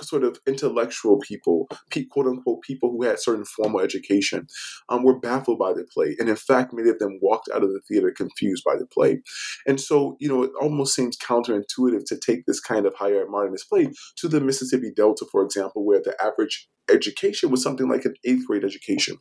sort 0.02 0.24
of 0.24 0.40
intellectual 0.48 1.20
people, 1.20 1.68
quote 2.10 2.28
unquote, 2.28 2.62
people 2.62 2.92
who 2.92 3.04
had 3.04 3.20
certain 3.20 3.46
formal 3.46 3.82
education, 3.82 4.48
um, 4.90 5.04
were 5.04 5.20
baffled 5.20 5.60
by 5.60 5.74
the 5.74 5.86
play. 5.94 6.16
And 6.20 6.30
in 6.30 6.36
fact, 6.36 6.74
many 6.74 6.90
of 6.90 7.00
them 7.00 7.20
walked 7.22 7.50
out 7.54 7.64
of 7.64 7.70
the 7.70 7.82
theater 7.88 8.12
confused 8.12 8.64
by 8.64 8.76
the 8.78 8.86
play. 8.86 9.22
And 9.66 9.80
so, 9.80 10.18
you 10.20 10.28
know, 10.28 10.44
it 10.44 10.52
almost 10.62 10.96
seems 10.96 11.18
counterintuitive 11.18 12.06
to 12.08 12.18
take 12.18 12.46
this 12.46 12.60
kind 12.60 12.86
of 12.86 12.94
higher 12.96 13.26
modernist 13.28 13.70
play 13.70 13.90
to 14.18 14.28
the 14.28 14.42
Mississippi 14.42 14.92
Delta, 14.96 15.26
for 15.32 15.44
example, 15.44 15.86
where 15.86 16.02
the 16.02 16.16
average 16.22 16.70
education 16.92 17.52
was 17.52 17.62
something 17.62 17.90
like 17.90 18.06
an 18.06 18.16
eighth 18.26 18.48
grade 18.48 18.64
education. 18.64 19.18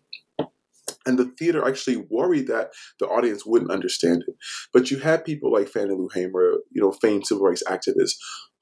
And 1.04 1.18
the 1.18 1.32
theater 1.38 1.66
actually 1.66 2.04
worried 2.10 2.48
that 2.48 2.70
the 2.98 3.06
audience 3.06 3.46
wouldn't 3.46 3.70
understand 3.70 4.24
it. 4.26 4.34
But 4.72 4.90
you 4.90 4.98
had 4.98 5.24
people 5.24 5.52
like 5.52 5.68
Fannie 5.68 5.94
Lou 5.94 6.08
Hamer, 6.12 6.54
you 6.72 6.82
know, 6.82 6.90
famed 6.90 7.26
civil 7.26 7.44
rights 7.44 7.62
activists, 7.68 8.16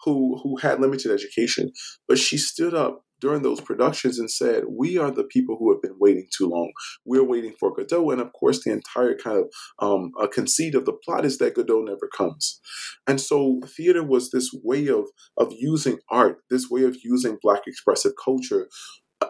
who 0.05 0.39
who 0.43 0.57
had 0.59 0.81
limited 0.81 1.13
education, 1.13 1.73
but 2.09 2.19
she 2.19 2.37
stood 2.39 2.75
up 2.75 3.05
during 3.21 3.43
those 3.43 3.61
productions 3.61 4.19
and 4.19 4.31
said, 4.31 4.65
"We 4.69 4.99
are 4.99 5.11
the 5.11 5.25
people 5.25 5.57
who 5.59 5.73
have 5.73 5.81
been 5.81 5.97
waiting 5.99 6.27
too 6.37 6.49
long. 6.49 6.73
We're 7.07 7.25
waiting 7.25 7.55
for 7.59 7.75
Godot." 7.75 8.11
And 8.11 8.21
of 8.21 8.33
course, 8.33 8.63
the 8.63 8.73
entire 8.73 9.17
kind 9.17 9.39
of 9.39 9.51
um, 9.79 10.13
conceit 10.33 10.75
of 10.75 10.85
the 10.85 10.93
plot 10.93 11.25
is 11.25 11.39
that 11.39 11.55
Godot 11.55 11.83
never 11.83 12.09
comes. 12.17 12.61
And 13.07 13.21
so, 13.21 13.61
theater 13.67 14.03
was 14.05 14.31
this 14.31 14.51
way 14.63 14.89
of 14.89 15.07
of 15.39 15.53
using 15.57 15.99
art, 16.11 16.39
this 16.51 16.69
way 16.71 16.85
of 16.85 16.97
using 17.03 17.39
Black 17.43 17.63
expressive 17.67 18.13
culture 18.23 18.69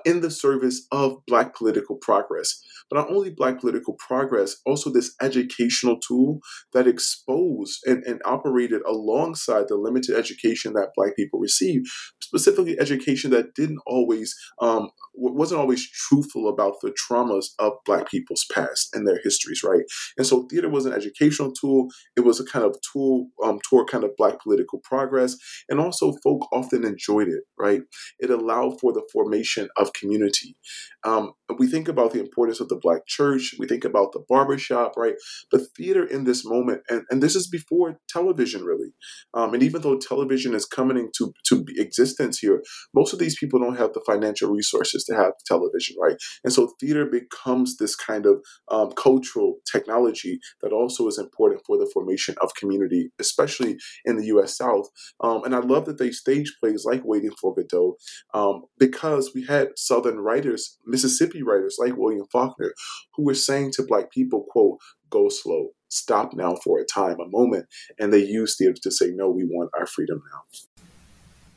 in 0.04 0.20
the 0.20 0.30
service 0.30 0.86
of 0.92 1.24
Black 1.26 1.54
political 1.54 1.96
progress. 1.96 2.60
But 2.90 2.98
not 2.98 3.10
only 3.10 3.30
Black 3.30 3.60
political 3.60 3.94
progress, 3.94 4.56
also 4.66 4.90
this 4.90 5.14
educational 5.20 5.98
tool 6.06 6.40
that 6.72 6.86
exposed 6.86 7.80
and, 7.86 8.04
and 8.04 8.20
operated 8.24 8.82
alongside 8.86 9.68
the 9.68 9.76
limited 9.76 10.16
education 10.16 10.74
that 10.74 10.90
Black 10.94 11.16
people 11.16 11.40
receive, 11.40 11.82
specifically 12.22 12.78
education 12.78 13.30
that 13.30 13.54
didn't 13.54 13.80
always, 13.86 14.34
um, 14.60 14.90
wasn't 15.14 15.60
always 15.60 15.88
truthful 15.90 16.48
about 16.48 16.74
the 16.82 16.92
traumas 16.92 17.46
of 17.58 17.72
Black 17.86 18.10
people's 18.10 18.44
past 18.52 18.90
and 18.94 19.08
their 19.08 19.20
histories, 19.24 19.62
right? 19.62 19.84
And 20.18 20.26
so 20.26 20.46
theater 20.50 20.68
was 20.68 20.86
an 20.86 20.92
educational 20.92 21.52
tool. 21.52 21.88
It 22.16 22.20
was 22.20 22.40
a 22.40 22.44
kind 22.44 22.64
of 22.64 22.76
tool 22.92 23.28
um, 23.42 23.58
toward 23.68 23.88
kind 23.88 24.04
of 24.04 24.16
Black 24.16 24.40
political 24.42 24.80
progress. 24.84 25.36
And 25.68 25.80
also, 25.80 26.12
folk 26.22 26.46
often 26.52 26.84
enjoyed 26.84 27.28
it, 27.28 27.44
right? 27.58 27.82
It 28.18 28.30
allowed 28.30 28.80
for 28.80 28.92
the 28.92 29.06
formation 29.12 29.68
of 29.76 29.92
community. 29.94 30.56
Um, 31.04 31.32
we 31.58 31.66
think 31.66 31.88
about 31.88 32.12
the 32.12 32.20
importance 32.20 32.60
of 32.60 32.68
the 32.68 32.78
Black 32.80 33.06
church, 33.06 33.54
we 33.58 33.66
think 33.66 33.84
about 33.84 34.12
the 34.12 34.24
barbershop, 34.28 34.96
right? 34.96 35.14
But 35.50 35.62
theater 35.76 36.04
in 36.04 36.24
this 36.24 36.44
moment, 36.44 36.82
and, 36.88 37.02
and 37.10 37.22
this 37.22 37.36
is 37.36 37.48
before 37.48 37.98
television, 38.08 38.64
really. 38.64 38.94
Um, 39.34 39.54
and 39.54 39.62
even 39.62 39.82
though 39.82 39.98
television 39.98 40.54
is 40.54 40.64
coming 40.64 40.96
into 40.96 41.32
to 41.48 41.64
existence 41.76 42.38
here, 42.38 42.62
most 42.94 43.12
of 43.12 43.18
these 43.18 43.38
people 43.38 43.60
don't 43.60 43.76
have 43.76 43.92
the 43.92 44.02
financial 44.06 44.50
resources 44.50 45.04
to 45.04 45.14
have 45.14 45.32
television, 45.46 45.96
right? 46.00 46.16
And 46.42 46.52
so 46.52 46.72
theater 46.80 47.06
becomes 47.06 47.76
this 47.76 47.94
kind 47.94 48.26
of 48.26 48.42
um, 48.70 48.92
cultural 48.92 49.56
technology 49.70 50.38
that 50.62 50.72
also 50.72 51.06
is 51.08 51.18
important 51.18 51.62
for 51.66 51.76
the 51.78 51.90
formation 51.92 52.34
of 52.40 52.54
community, 52.54 53.10
especially 53.20 53.76
in 54.04 54.16
the 54.16 54.26
U.S. 54.26 54.56
South. 54.56 54.86
Um, 55.20 55.44
and 55.44 55.54
I 55.54 55.58
love 55.58 55.84
that 55.86 55.98
they 55.98 56.10
stage 56.10 56.54
plays 56.60 56.84
like 56.84 57.02
Waiting 57.04 57.32
for 57.40 57.54
Godot 57.54 57.96
um, 58.32 58.62
because 58.78 59.32
we 59.34 59.44
had 59.44 59.68
Southern 59.84 60.18
writers, 60.18 60.78
Mississippi 60.86 61.42
writers 61.42 61.76
like 61.78 61.96
William 61.96 62.26
Faulkner, 62.32 62.74
who 63.14 63.24
were 63.24 63.34
saying 63.34 63.72
to 63.72 63.82
Black 63.82 64.10
people, 64.10 64.46
quote, 64.48 64.78
go 65.10 65.28
slow, 65.28 65.70
stop 65.88 66.34
now 66.34 66.56
for 66.56 66.80
a 66.80 66.84
time, 66.84 67.20
a 67.20 67.28
moment. 67.28 67.66
And 67.98 68.12
they 68.12 68.24
used 68.24 68.58
theater 68.58 68.80
to 68.82 68.90
say, 68.90 69.10
no, 69.10 69.28
we 69.30 69.44
want 69.44 69.70
our 69.78 69.86
freedom 69.86 70.22
now. 70.32 70.42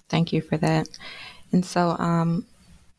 Thank 0.10 0.34
you 0.34 0.42
for 0.42 0.58
that. 0.58 0.88
And 1.52 1.66
so 1.66 1.96
um, 2.00 2.46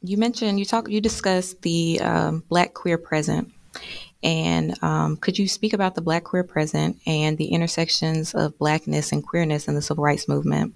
you 0.02 0.16
mentioned, 0.16 0.58
you 0.58 0.64
talk, 0.64 0.88
you 0.88 1.00
discussed 1.00 1.62
the 1.62 2.00
um, 2.00 2.42
Black 2.48 2.74
queer 2.74 2.98
present. 2.98 3.52
And 4.22 4.82
um, 4.82 5.16
could 5.16 5.38
you 5.38 5.46
speak 5.46 5.72
about 5.74 5.94
the 5.94 6.00
Black 6.00 6.24
queer 6.24 6.42
present 6.42 6.98
and 7.06 7.38
the 7.38 7.46
intersections 7.46 8.34
of 8.34 8.58
Blackness 8.58 9.12
and 9.12 9.24
queerness 9.24 9.68
in 9.68 9.74
the 9.74 9.82
civil 9.82 10.02
rights 10.02 10.26
movement? 10.26 10.74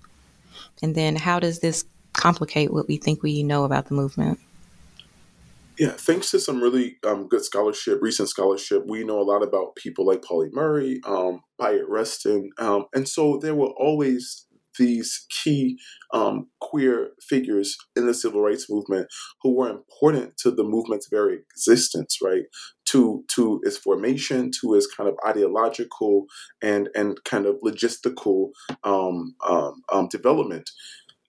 And 0.83 0.95
then 0.95 1.17
how 1.17 1.41
does 1.41 1.59
this 1.59 1.85
complicate 2.13 2.73
what 2.73 2.89
we 2.89 2.97
think 2.97 3.23
we 3.23 3.43
know 3.43 3.65
about 3.65 3.87
the 3.87 3.95
movement? 3.95 4.39
Yeah, 5.79 5.93
thanks 5.93 6.31
to 6.31 6.39
some 6.39 6.63
really 6.63 6.99
um, 7.07 7.29
good 7.29 7.45
scholarship, 7.45 8.01
recent 8.03 8.29
scholarship, 8.29 8.85
we 8.87 9.05
know 9.05 9.21
a 9.21 9.25
lot 9.25 9.43
about 9.43 9.75
people 9.75 10.07
like 10.07 10.23
Pauli 10.23 10.51
Murray, 10.53 11.01
um, 11.05 11.41
Rustin, 11.59 12.51
um, 12.59 12.87
and 12.95 13.09
so 13.09 13.39
there 13.39 13.55
were 13.55 13.73
always 13.79 14.47
these 14.79 15.27
key 15.29 15.79
um, 16.13 16.49
queer 16.61 17.11
figures 17.21 17.77
in 17.97 18.07
the 18.07 18.15
civil 18.15 18.43
rights 18.43 18.71
movement 18.71 19.07
who 19.43 19.57
were 19.57 19.69
important 19.69 20.37
to 20.39 20.51
the 20.51 20.65
movement's 20.65 21.09
very 21.11 21.37
existence, 21.37 22.19
right? 22.23 22.45
To 22.87 23.25
to 23.35 23.61
its 23.65 23.79
formation, 23.79 24.51
to 24.61 24.75
its 24.75 24.87
kind 24.87 25.09
of 25.09 25.17
ideological 25.27 26.27
and 26.63 26.89
and 26.95 27.23
kind 27.25 27.47
of 27.47 27.57
logistical 27.65 28.51
um, 28.85 29.35
um, 29.49 29.83
um 29.93 30.09
development. 30.09 30.71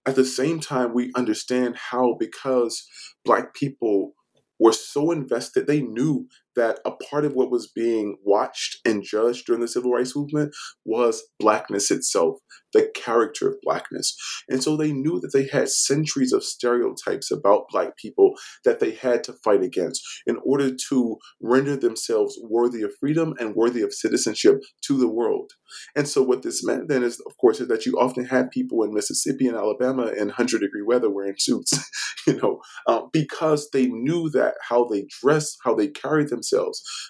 At 0.06 0.16
the 0.16 0.26
same 0.26 0.60
time, 0.60 0.94
we 0.94 1.12
understand 1.16 1.78
how 1.78 2.16
because 2.20 2.86
Black 3.24 3.54
people 3.54 4.14
were 4.60 4.74
so 4.74 5.12
invested, 5.12 5.68
they 5.68 5.82
knew 5.82 6.28
that 6.56 6.80
a 6.86 6.92
part 6.92 7.26
of 7.26 7.34
what 7.34 7.52
was 7.52 7.68
being 7.68 8.18
watched 8.24 8.78
and 8.86 9.04
judged 9.04 9.46
during 9.46 9.62
the 9.62 9.68
civil 9.68 9.92
rights 9.92 10.16
movement 10.16 10.54
was 10.86 11.24
blackness 11.40 11.92
itself, 11.92 12.38
the 12.74 12.90
character 12.96 13.48
of 13.48 13.56
blackness. 13.62 14.16
And 14.50 14.64
so 14.64 14.76
they 14.76 14.92
knew 14.92 15.20
that 15.20 15.32
they 15.34 15.48
had 15.48 15.70
centuries 15.70 16.34
of 16.34 16.44
stereotypes 16.44 17.32
about 17.32 17.68
black 17.72 17.98
people 17.98 18.34
that 18.66 18.80
they 18.80 18.92
had 18.92 19.24
to 19.26 19.34
fight 19.44 19.64
against 19.64 20.04
in 20.26 20.38
order 20.46 20.72
to 20.90 21.18
render 21.42 21.76
themselves 21.76 22.40
worthy 22.44 22.82
of 22.82 22.92
freedom 23.00 23.34
and 23.40 23.56
worthy 23.56 23.82
of 23.82 23.94
citizenship 23.94 24.62
to 24.82 24.98
the 24.98 25.10
world. 25.10 25.52
And 25.96 26.08
so 26.08 26.22
what 26.22 26.44
this 26.44 26.64
meant 26.64 26.88
then 26.88 27.04
is, 27.04 27.22
of 27.26 27.38
course, 27.38 27.60
is 27.60 27.68
that 27.68 27.86
you 27.86 27.94
often 28.00 28.26
had 28.26 28.52
people 28.52 28.84
in 28.84 28.94
Mississippi 28.94 29.48
and 29.48 29.58
Alabama 29.58 30.08
in 30.08 30.28
100 30.28 30.62
degree 30.62 30.82
weather 30.82 31.10
wearing 31.10 31.36
suits, 31.38 31.74
you 32.28 32.36
know, 32.38 32.62
um, 32.88 33.10
because 33.12 33.70
they 33.72 33.88
knew 33.88 34.30
that 34.32 34.56
how 34.70 34.86
they 34.86 35.06
dressed, 35.22 35.58
how 35.64 35.74
they 35.74 35.88
carried 35.88 36.30
themselves, 36.30 36.43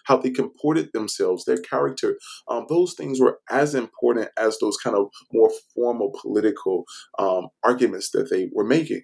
how 0.06 0.17
they 0.17 0.30
comported 0.30 0.89
themselves, 0.93 1.46
their 1.46 1.58
character, 1.58 2.17
um, 2.48 2.65
those 2.69 2.93
things 2.93 3.19
were 3.19 3.39
as 3.50 3.76
important 3.76 4.30
as 4.38 4.58
those 4.60 4.78
kind 4.78 4.96
of 4.96 5.08
more 5.34 5.52
formal 5.76 6.12
political 6.22 6.86
um, 7.19 7.48
arguments 7.63 8.12
that 8.12 8.30
they 8.30 8.50
were 8.54 8.65
making. 8.65 9.02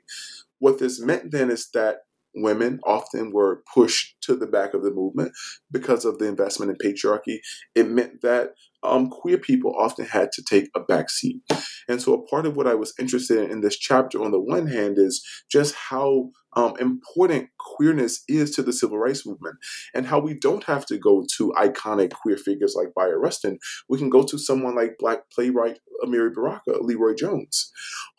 What 0.59 0.79
this 0.79 0.99
meant 0.99 1.31
then 1.31 1.49
is 1.49 1.69
that 1.73 1.99
women 2.35 2.79
often 2.85 3.31
were 3.31 3.63
pushed 3.73 4.15
to 4.21 4.35
the 4.35 4.47
back 4.47 4.73
of 4.73 4.83
the 4.83 4.91
movement 4.91 5.31
because 5.71 6.05
of 6.05 6.19
the 6.19 6.27
investment 6.27 6.71
in 6.71 6.77
patriarchy. 6.77 7.39
It 7.75 7.89
meant 7.89 8.21
that 8.21 8.51
um, 8.83 9.09
queer 9.09 9.37
people 9.37 9.75
often 9.77 10.05
had 10.05 10.31
to 10.33 10.43
take 10.43 10.69
a 10.75 10.79
back 10.79 11.09
seat. 11.09 11.41
And 11.87 12.01
so, 12.01 12.13
a 12.13 12.25
part 12.27 12.45
of 12.45 12.55
what 12.55 12.67
I 12.67 12.75
was 12.75 12.93
interested 12.99 13.39
in 13.39 13.51
in 13.51 13.61
this 13.61 13.77
chapter, 13.77 14.21
on 14.21 14.31
the 14.31 14.39
one 14.39 14.67
hand, 14.67 14.97
is 14.97 15.25
just 15.51 15.75
how 15.75 16.29
um, 16.59 16.73
important 16.79 17.49
queerness 17.57 18.23
is 18.27 18.51
to 18.51 18.61
the 18.61 18.73
civil 18.73 18.97
rights 18.97 19.25
movement 19.25 19.55
and 19.93 20.05
how 20.05 20.19
we 20.19 20.33
don't 20.33 20.65
have 20.65 20.85
to 20.87 20.97
go 20.97 21.25
to 21.37 21.53
iconic 21.57 22.11
queer 22.11 22.35
figures 22.35 22.75
like 22.75 22.93
Bayard 22.95 23.21
Rustin. 23.21 23.59
We 23.87 23.97
can 23.97 24.09
go 24.09 24.23
to 24.23 24.37
someone 24.37 24.75
like 24.75 24.97
black 24.99 25.29
playwright 25.33 25.79
Amiri 26.03 26.33
Baraka, 26.33 26.71
LeRoi 26.81 27.17
Jones, 27.17 27.71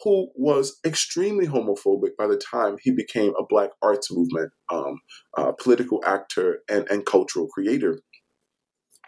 who 0.03 0.29
was 0.35 0.79
extremely 0.87 1.47
homophobic 1.47 2.17
by 2.17 2.27
the 2.27 2.39
time 2.39 2.77
he 2.81 2.91
became 2.91 3.35
a 3.39 3.45
black 3.47 3.71
arts 3.83 4.11
movement 4.11 4.53
um, 4.73 5.01
uh, 5.37 5.53
political 5.53 6.03
actor 6.07 6.61
and, 6.71 6.89
and 6.91 7.05
cultural 7.05 7.47
creator. 7.49 8.01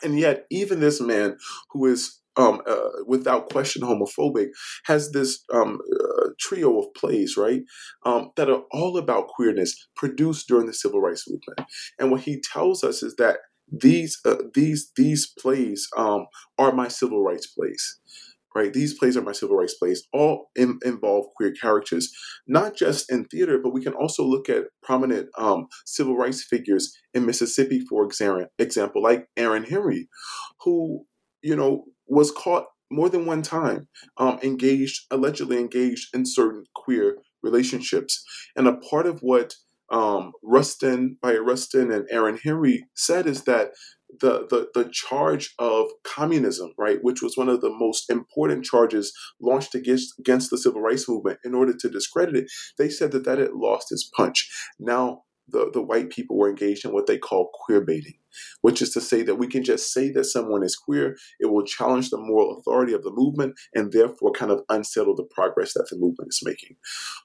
And 0.02 0.18
yet, 0.18 0.46
even 0.50 0.80
this 0.80 1.00
man 1.00 1.38
who 1.70 1.86
is 1.86 2.22
um, 2.36 2.60
uh, 2.66 2.88
without 3.06 3.50
question 3.50 3.82
homophobic, 3.82 4.48
has 4.84 5.12
this 5.12 5.44
um, 5.52 5.78
uh, 5.92 6.21
trio 6.38 6.78
of 6.78 6.94
plays, 6.94 7.36
right, 7.36 7.62
um, 8.04 8.30
that 8.36 8.50
are 8.50 8.62
all 8.70 8.96
about 8.96 9.28
queerness 9.28 9.88
produced 9.96 10.48
during 10.48 10.66
the 10.66 10.74
civil 10.74 11.00
rights 11.00 11.24
movement. 11.28 11.68
And 11.98 12.10
what 12.10 12.22
he 12.22 12.40
tells 12.40 12.84
us 12.84 13.02
is 13.02 13.16
that 13.16 13.38
these 13.70 14.18
uh, 14.24 14.36
these 14.54 14.90
these 14.96 15.32
plays 15.38 15.88
um, 15.96 16.26
are 16.58 16.72
my 16.72 16.88
civil 16.88 17.22
rights 17.22 17.46
plays 17.46 18.00
right? 18.54 18.72
These 18.72 18.98
plays 18.98 19.16
are 19.16 19.22
my 19.22 19.32
civil 19.32 19.56
rights 19.56 19.74
plays, 19.74 20.06
all 20.12 20.50
in, 20.54 20.78
involve 20.84 21.26
queer 21.36 21.52
characters, 21.52 22.12
not 22.46 22.76
just 22.76 23.10
in 23.10 23.24
theater, 23.24 23.58
but 23.62 23.72
we 23.72 23.82
can 23.82 23.94
also 23.94 24.24
look 24.24 24.48
at 24.48 24.64
prominent 24.82 25.28
um, 25.38 25.68
civil 25.86 26.16
rights 26.16 26.44
figures 26.44 26.94
in 27.14 27.26
Mississippi, 27.26 27.80
for 27.80 28.04
example, 28.58 29.02
like 29.02 29.26
Aaron 29.36 29.64
Henry, 29.64 30.08
who, 30.60 31.04
you 31.42 31.56
know, 31.56 31.84
was 32.06 32.30
caught 32.30 32.66
more 32.92 33.08
than 33.08 33.26
one 33.26 33.42
time 33.42 33.88
um, 34.18 34.38
engaged, 34.42 35.06
allegedly 35.10 35.58
engaged 35.58 36.14
in 36.14 36.26
certain 36.26 36.64
queer 36.74 37.18
relationships. 37.42 38.24
And 38.54 38.68
a 38.68 38.76
part 38.76 39.06
of 39.06 39.20
what 39.20 39.54
um, 39.90 40.32
Rustin, 40.42 41.18
Bayard 41.22 41.46
Rustin 41.46 41.90
and 41.92 42.06
Aaron 42.10 42.38
Henry 42.42 42.86
said 42.94 43.26
is 43.26 43.44
that 43.44 43.72
the, 44.20 44.46
the, 44.48 44.68
the 44.74 44.90
charge 44.90 45.54
of 45.58 45.86
communism, 46.04 46.72
right, 46.78 46.98
which 47.02 47.22
was 47.22 47.36
one 47.36 47.48
of 47.48 47.60
the 47.60 47.70
most 47.70 48.10
important 48.10 48.64
charges 48.64 49.12
launched 49.40 49.74
against, 49.74 50.18
against 50.18 50.50
the 50.50 50.58
civil 50.58 50.80
rights 50.80 51.08
movement 51.08 51.38
in 51.44 51.54
order 51.54 51.74
to 51.74 51.88
discredit 51.88 52.36
it, 52.36 52.50
they 52.78 52.88
said 52.88 53.12
that 53.12 53.24
that 53.24 53.38
had 53.38 53.52
lost 53.52 53.90
its 53.90 54.08
punch. 54.16 54.50
Now, 54.78 55.22
the, 55.48 55.70
the 55.72 55.82
white 55.82 56.10
people 56.10 56.36
were 56.36 56.48
engaged 56.48 56.84
in 56.84 56.92
what 56.92 57.06
they 57.06 57.18
call 57.18 57.50
queer 57.52 57.80
baiting, 57.80 58.14
which 58.60 58.80
is 58.80 58.90
to 58.90 59.00
say 59.00 59.22
that 59.22 59.36
we 59.36 59.46
can 59.46 59.64
just 59.64 59.92
say 59.92 60.10
that 60.12 60.24
someone 60.24 60.62
is 60.62 60.76
queer. 60.76 61.16
It 61.40 61.46
will 61.46 61.64
challenge 61.64 62.10
the 62.10 62.18
moral 62.18 62.56
authority 62.58 62.92
of 62.92 63.02
the 63.02 63.12
movement 63.12 63.54
and 63.74 63.92
therefore 63.92 64.32
kind 64.32 64.50
of 64.50 64.62
unsettle 64.68 65.14
the 65.14 65.28
progress 65.34 65.74
that 65.74 65.88
the 65.90 65.96
movement 65.96 66.28
is 66.30 66.40
making. 66.44 66.76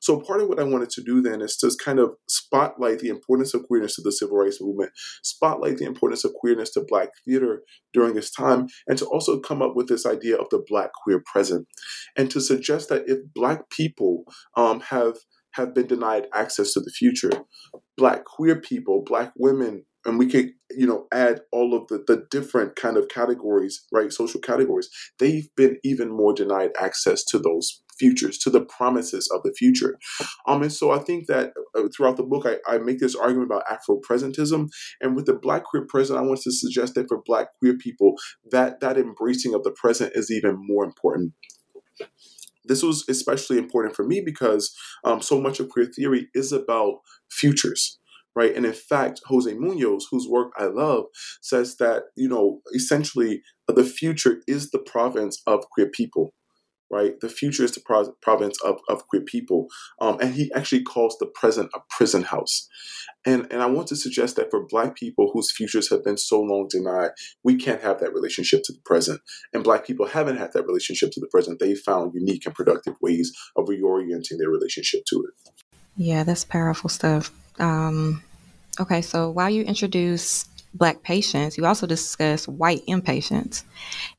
So, 0.01 0.19
part 0.19 0.41
of 0.41 0.49
what 0.49 0.59
I 0.59 0.63
wanted 0.63 0.89
to 0.91 1.03
do 1.03 1.21
then 1.21 1.41
is 1.41 1.57
to 1.57 1.71
kind 1.83 1.99
of 1.99 2.11
spotlight 2.27 2.99
the 2.99 3.09
importance 3.09 3.53
of 3.53 3.63
queerness 3.63 3.95
to 3.95 4.01
the 4.01 4.11
civil 4.11 4.37
rights 4.37 4.61
movement, 4.61 4.91
spotlight 5.23 5.77
the 5.77 5.85
importance 5.85 6.25
of 6.25 6.33
queerness 6.33 6.71
to 6.71 6.85
Black 6.87 7.09
theater 7.25 7.63
during 7.93 8.13
this 8.13 8.31
time, 8.31 8.67
and 8.87 8.97
to 8.97 9.05
also 9.05 9.39
come 9.39 9.61
up 9.61 9.75
with 9.75 9.87
this 9.87 10.05
idea 10.05 10.35
of 10.35 10.49
the 10.49 10.63
Black 10.67 10.89
queer 11.03 11.21
present, 11.25 11.67
and 12.17 12.29
to 12.31 12.41
suggest 12.41 12.89
that 12.89 13.03
if 13.07 13.19
Black 13.33 13.69
people 13.69 14.23
um, 14.55 14.79
have 14.81 15.15
have 15.57 15.75
been 15.75 15.87
denied 15.87 16.27
access 16.33 16.73
to 16.73 16.79
the 16.79 16.91
future. 16.91 17.31
Black 17.97 18.23
queer 18.25 18.61
people, 18.61 19.03
black 19.05 19.33
women, 19.37 19.85
and 20.05 20.17
we 20.17 20.27
could, 20.27 20.51
you 20.71 20.87
know, 20.87 21.05
add 21.13 21.41
all 21.51 21.75
of 21.75 21.87
the, 21.89 22.01
the 22.07 22.25
different 22.31 22.75
kind 22.75 22.95
of 22.95 23.09
categories, 23.09 23.85
right? 23.91 24.13
Social 24.13 24.39
categories. 24.39 24.89
They've 25.19 25.49
been 25.57 25.77
even 25.83 26.09
more 26.09 26.33
denied 26.33 26.71
access 26.79 27.25
to 27.25 27.39
those 27.39 27.83
futures, 27.99 28.37
to 28.37 28.49
the 28.49 28.61
promises 28.61 29.29
of 29.33 29.41
the 29.43 29.53
future. 29.57 29.97
Um, 30.47 30.61
and 30.61 30.71
so 30.71 30.91
I 30.91 30.99
think 30.99 31.27
that 31.27 31.51
uh, 31.75 31.83
throughout 31.95 32.15
the 32.15 32.23
book, 32.23 32.45
I, 32.45 32.57
I 32.73 32.77
make 32.77 32.99
this 32.99 33.15
argument 33.15 33.51
about 33.51 33.69
Afro-presentism. 33.69 34.69
And 35.01 35.15
with 35.15 35.25
the 35.25 35.33
Black 35.33 35.65
queer 35.65 35.85
present, 35.89 36.19
I 36.19 36.21
want 36.21 36.39
to 36.41 36.51
suggest 36.51 36.93
that 36.95 37.07
for 37.09 37.21
Black 37.25 37.47
queer 37.59 37.75
people, 37.77 38.13
that 38.51 38.79
that 38.79 38.97
embracing 38.97 39.53
of 39.53 39.63
the 39.63 39.71
present 39.71 40.13
is 40.15 40.31
even 40.31 40.55
more 40.57 40.85
important 40.85 41.33
this 42.67 42.83
was 42.83 43.03
especially 43.09 43.57
important 43.57 43.95
for 43.95 44.05
me 44.05 44.21
because 44.23 44.75
um, 45.03 45.21
so 45.21 45.39
much 45.39 45.59
of 45.59 45.69
queer 45.69 45.85
theory 45.85 46.27
is 46.33 46.51
about 46.51 46.99
futures 47.29 47.99
right? 48.37 48.55
And 48.55 48.67
in 48.67 48.73
fact, 48.73 49.19
Jose 49.25 49.51
Munoz, 49.55 50.07
whose 50.11 50.27
work 50.27 50.51
I 50.59 50.65
love, 50.65 51.05
says 51.41 51.77
that, 51.77 52.03
you 52.15 52.29
know, 52.29 52.61
essentially 52.75 53.41
the 53.67 53.83
future 53.83 54.43
is 54.47 54.69
the 54.69 54.77
province 54.77 55.41
of 55.47 55.67
queer 55.71 55.89
people, 55.89 56.35
right? 56.89 57.19
The 57.19 57.29
future 57.29 57.63
is 57.63 57.71
the 57.71 57.81
pro- 57.81 58.11
province 58.21 58.57
of, 58.63 58.79
of 58.89 59.07
queer 59.07 59.21
people. 59.21 59.67
Um, 59.99 60.17
and 60.21 60.33
he 60.33 60.51
actually 60.53 60.83
calls 60.83 61.17
the 61.19 61.25
present 61.25 61.69
a 61.75 61.79
prison 61.89 62.23
house. 62.23 62.67
And, 63.25 63.47
and 63.51 63.61
I 63.61 63.65
want 63.65 63.87
to 63.89 63.95
suggest 63.95 64.35
that 64.37 64.49
for 64.49 64.65
Black 64.65 64.95
people 64.95 65.31
whose 65.33 65.51
futures 65.51 65.89
have 65.89 66.03
been 66.03 66.17
so 66.17 66.39
long 66.41 66.67
denied, 66.69 67.11
we 67.43 67.55
can't 67.55 67.81
have 67.81 67.99
that 67.99 68.13
relationship 68.13 68.61
to 68.65 68.73
the 68.73 68.79
present. 68.85 69.21
And 69.53 69.63
Black 69.63 69.85
people 69.85 70.07
haven't 70.07 70.37
had 70.37 70.53
that 70.53 70.65
relationship 70.65 71.11
to 71.11 71.19
the 71.19 71.27
present. 71.27 71.59
They 71.59 71.75
found 71.75 72.13
unique 72.13 72.45
and 72.45 72.55
productive 72.55 72.95
ways 73.01 73.33
of 73.55 73.65
reorienting 73.65 74.37
their 74.37 74.49
relationship 74.49 75.03
to 75.09 75.25
it. 75.27 75.51
Yeah, 75.97 76.23
that's 76.23 76.45
powerful 76.45 76.89
stuff. 76.89 77.31
Um, 77.59 78.23
okay, 78.79 79.01
so 79.01 79.29
while 79.29 79.49
you 79.49 79.63
introduce 79.63 80.45
Black 80.77 81.01
patience, 81.03 81.57
you 81.57 81.65
also 81.65 81.87
discuss 81.87 82.47
white 82.47 82.83
impatience. 82.87 83.65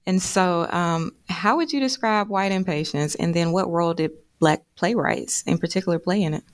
And 0.07 0.21
so, 0.21 0.69
um, 0.71 1.13
how 1.29 1.57
would 1.57 1.73
you 1.73 1.81
describe 1.81 2.29
white 2.29 2.53
impatience? 2.53 3.15
And 3.15 3.35
then, 3.35 3.53
what 3.53 3.71
role 3.71 3.95
did 3.95 4.13
Black 4.41 4.63
playwrights 4.77 5.43
in 5.43 5.59
particular 5.59 5.99
play 5.99 6.23
in 6.23 6.35
it? 6.35 6.45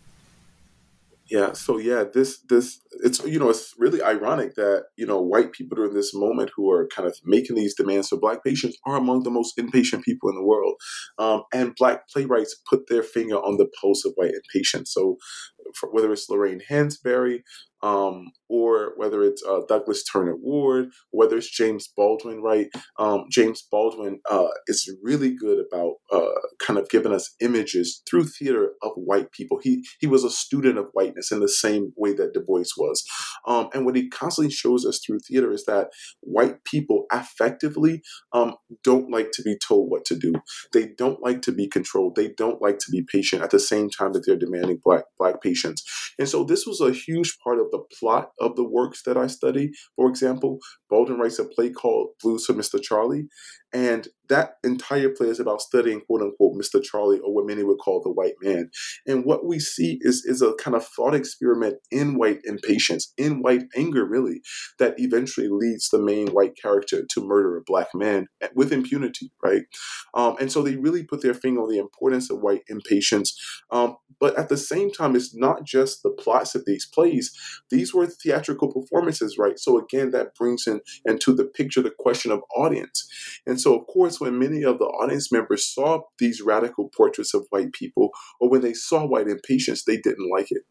Yeah, 1.30 1.54
so 1.54 1.78
yeah, 1.78 2.04
this 2.04 2.40
this 2.50 2.80
it's 3.02 3.24
you 3.24 3.38
know 3.38 3.48
it's 3.48 3.74
really 3.78 4.02
ironic 4.02 4.56
that 4.56 4.84
you 4.96 5.06
know 5.06 5.20
white 5.20 5.52
people 5.52 5.74
during 5.76 5.94
this 5.94 6.14
moment 6.14 6.50
who 6.54 6.70
are 6.70 6.86
kind 6.88 7.08
of 7.08 7.16
making 7.24 7.56
these 7.56 7.74
demands 7.74 8.08
for 8.08 8.18
black 8.18 8.44
patience 8.44 8.76
are 8.84 8.96
among 8.96 9.22
the 9.22 9.30
most 9.30 9.58
impatient 9.58 10.04
people 10.04 10.28
in 10.28 10.36
the 10.36 10.44
world, 10.44 10.74
um, 11.18 11.42
and 11.52 11.74
black 11.76 12.08
playwrights 12.08 12.54
put 12.68 12.88
their 12.88 13.02
finger 13.02 13.36
on 13.36 13.56
the 13.56 13.68
pulse 13.80 14.04
of 14.04 14.12
white 14.16 14.32
impatience. 14.34 14.92
So 14.92 15.16
whether 15.90 16.12
it's 16.12 16.28
Lorraine 16.28 16.62
Hansberry 16.70 17.40
um, 17.84 18.32
or 18.48 18.94
whether 18.96 19.22
it's 19.22 19.44
uh, 19.44 19.60
Douglas 19.68 20.04
Turner 20.04 20.34
Ward, 20.36 20.88
whether 21.10 21.36
it's 21.36 21.50
James 21.50 21.86
Baldwin, 21.94 22.40
right? 22.40 22.68
Um, 22.98 23.24
James 23.30 23.62
Baldwin 23.70 24.20
uh, 24.30 24.48
is 24.66 24.90
really 25.02 25.34
good 25.34 25.58
about 25.66 25.96
uh, 26.10 26.40
kind 26.58 26.78
of 26.78 26.88
giving 26.88 27.12
us 27.12 27.34
images 27.40 28.02
through 28.08 28.24
theater 28.24 28.70
of 28.82 28.92
white 28.94 29.32
people. 29.32 29.60
He 29.62 29.84
he 30.00 30.06
was 30.06 30.24
a 30.24 30.30
student 30.30 30.78
of 30.78 30.86
whiteness 30.94 31.30
in 31.30 31.40
the 31.40 31.48
same 31.48 31.92
way 31.96 32.14
that 32.14 32.32
Du 32.32 32.40
Bois 32.40 32.64
was, 32.78 33.04
um, 33.46 33.68
and 33.74 33.84
what 33.84 33.96
he 33.96 34.08
constantly 34.08 34.50
shows 34.50 34.86
us 34.86 35.00
through 35.04 35.18
theater 35.18 35.52
is 35.52 35.66
that 35.66 35.88
white 36.20 36.64
people 36.64 37.04
affectively 37.12 38.00
um, 38.32 38.54
don't 38.82 39.10
like 39.10 39.30
to 39.32 39.42
be 39.42 39.58
told 39.58 39.90
what 39.90 40.06
to 40.06 40.16
do. 40.16 40.32
They 40.72 40.88
don't 40.96 41.22
like 41.22 41.42
to 41.42 41.52
be 41.52 41.68
controlled. 41.68 42.16
They 42.16 42.28
don't 42.28 42.62
like 42.62 42.78
to 42.78 42.90
be 42.90 43.02
patient 43.02 43.42
at 43.42 43.50
the 43.50 43.60
same 43.60 43.90
time 43.90 44.12
that 44.12 44.24
they're 44.26 44.36
demanding 44.36 44.80
black 44.82 45.04
black 45.18 45.42
patience. 45.42 45.84
And 46.18 46.28
so 46.28 46.44
this 46.44 46.64
was 46.66 46.80
a 46.80 46.92
huge 46.92 47.36
part 47.44 47.58
of 47.58 47.73
the 47.74 47.96
plot 47.98 48.28
of 48.40 48.54
the 48.54 48.64
works 48.64 49.02
that 49.02 49.16
I 49.16 49.26
study. 49.26 49.72
For 49.96 50.08
example, 50.08 50.58
Baldwin 50.88 51.18
writes 51.18 51.40
a 51.40 51.44
play 51.44 51.70
called 51.70 52.10
Blues 52.22 52.46
for 52.46 52.54
Mr. 52.54 52.80
Charlie. 52.80 53.26
And 53.74 54.06
that 54.28 54.54
entire 54.64 55.10
play 55.10 55.28
is 55.28 55.40
about 55.40 55.60
studying, 55.60 56.00
quote 56.00 56.22
unquote, 56.22 56.54
Mr. 56.54 56.82
Charlie, 56.82 57.18
or 57.18 57.34
what 57.34 57.46
many 57.46 57.62
would 57.62 57.78
call 57.78 58.00
the 58.00 58.10
white 58.10 58.34
man. 58.40 58.70
And 59.06 59.24
what 59.24 59.44
we 59.44 59.58
see 59.58 59.98
is, 60.00 60.24
is 60.24 60.40
a 60.40 60.54
kind 60.54 60.76
of 60.76 60.86
thought 60.86 61.14
experiment 61.14 61.76
in 61.90 62.16
white 62.16 62.40
impatience, 62.44 63.12
in 63.18 63.42
white 63.42 63.64
anger, 63.76 64.06
really, 64.06 64.40
that 64.78 64.94
eventually 64.98 65.48
leads 65.50 65.90
the 65.90 66.00
main 66.00 66.28
white 66.28 66.56
character 66.56 67.04
to 67.10 67.26
murder 67.26 67.56
a 67.56 67.62
black 67.66 67.88
man 67.94 68.28
with 68.54 68.72
impunity, 68.72 69.30
right? 69.42 69.62
Um, 70.14 70.36
and 70.40 70.50
so 70.50 70.62
they 70.62 70.76
really 70.76 71.02
put 71.02 71.20
their 71.20 71.34
finger 71.34 71.60
on 71.60 71.68
the 71.68 71.78
importance 71.78 72.30
of 72.30 72.40
white 72.40 72.62
impatience. 72.68 73.36
Um, 73.70 73.96
but 74.20 74.38
at 74.38 74.48
the 74.48 74.56
same 74.56 74.90
time, 74.92 75.16
it's 75.16 75.34
not 75.34 75.64
just 75.64 76.02
the 76.02 76.10
plots 76.10 76.54
of 76.54 76.64
these 76.64 76.86
plays, 76.86 77.36
these 77.70 77.92
were 77.92 78.06
theatrical 78.06 78.72
performances, 78.72 79.36
right? 79.36 79.58
So 79.58 79.78
again, 79.78 80.12
that 80.12 80.34
brings 80.34 80.66
in 80.66 80.80
into 81.04 81.34
the 81.34 81.44
picture 81.44 81.82
the 81.82 81.92
question 81.98 82.30
of 82.30 82.40
audience. 82.56 83.06
And 83.46 83.60
so, 83.60 83.63
of 83.72 83.86
course, 83.86 84.20
when 84.20 84.38
many 84.38 84.62
of 84.64 84.78
the 84.78 84.84
audience 84.84 85.30
members 85.30 85.72
saw 85.72 86.00
these 86.18 86.42
radical 86.42 86.90
portraits 86.96 87.34
of 87.34 87.46
white 87.50 87.72
people, 87.72 88.10
or 88.40 88.50
when 88.50 88.60
they 88.60 88.74
saw 88.74 89.06
white 89.06 89.28
impatience, 89.28 89.84
they 89.84 89.96
didn't 89.96 90.30
like 90.30 90.48
it. 90.50 90.62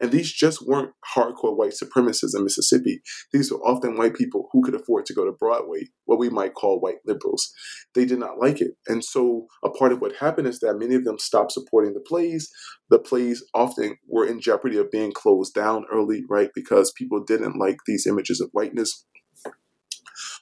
And 0.00 0.10
these 0.10 0.32
just 0.32 0.66
weren't 0.66 0.92
hardcore 1.14 1.56
white 1.56 1.72
supremacists 1.72 2.36
in 2.36 2.44
Mississippi. 2.44 3.00
These 3.32 3.50
were 3.50 3.58
often 3.58 3.96
white 3.96 4.14
people 4.14 4.48
who 4.52 4.62
could 4.62 4.74
afford 4.74 5.06
to 5.06 5.14
go 5.14 5.24
to 5.24 5.32
Broadway, 5.32 5.88
what 6.04 6.18
we 6.18 6.30
might 6.30 6.54
call 6.54 6.80
white 6.80 6.98
liberals. 7.06 7.52
They 7.94 8.04
did 8.04 8.18
not 8.18 8.38
like 8.38 8.60
it. 8.60 8.72
And 8.88 9.04
so 9.04 9.46
a 9.64 9.70
part 9.70 9.92
of 9.92 10.00
what 10.00 10.16
happened 10.16 10.48
is 10.48 10.60
that 10.60 10.78
many 10.78 10.94
of 10.94 11.04
them 11.04 11.18
stopped 11.18 11.52
supporting 11.52 11.94
the 11.94 12.00
plays. 12.00 12.50
The 12.90 12.98
plays 12.98 13.44
often 13.54 13.96
were 14.08 14.26
in 14.26 14.40
jeopardy 14.40 14.78
of 14.78 14.90
being 14.90 15.12
closed 15.12 15.54
down 15.54 15.84
early, 15.92 16.22
right? 16.28 16.50
Because 16.54 16.92
people 16.92 17.22
didn't 17.24 17.58
like 17.58 17.78
these 17.86 18.06
images 18.06 18.40
of 18.40 18.50
whiteness. 18.52 19.06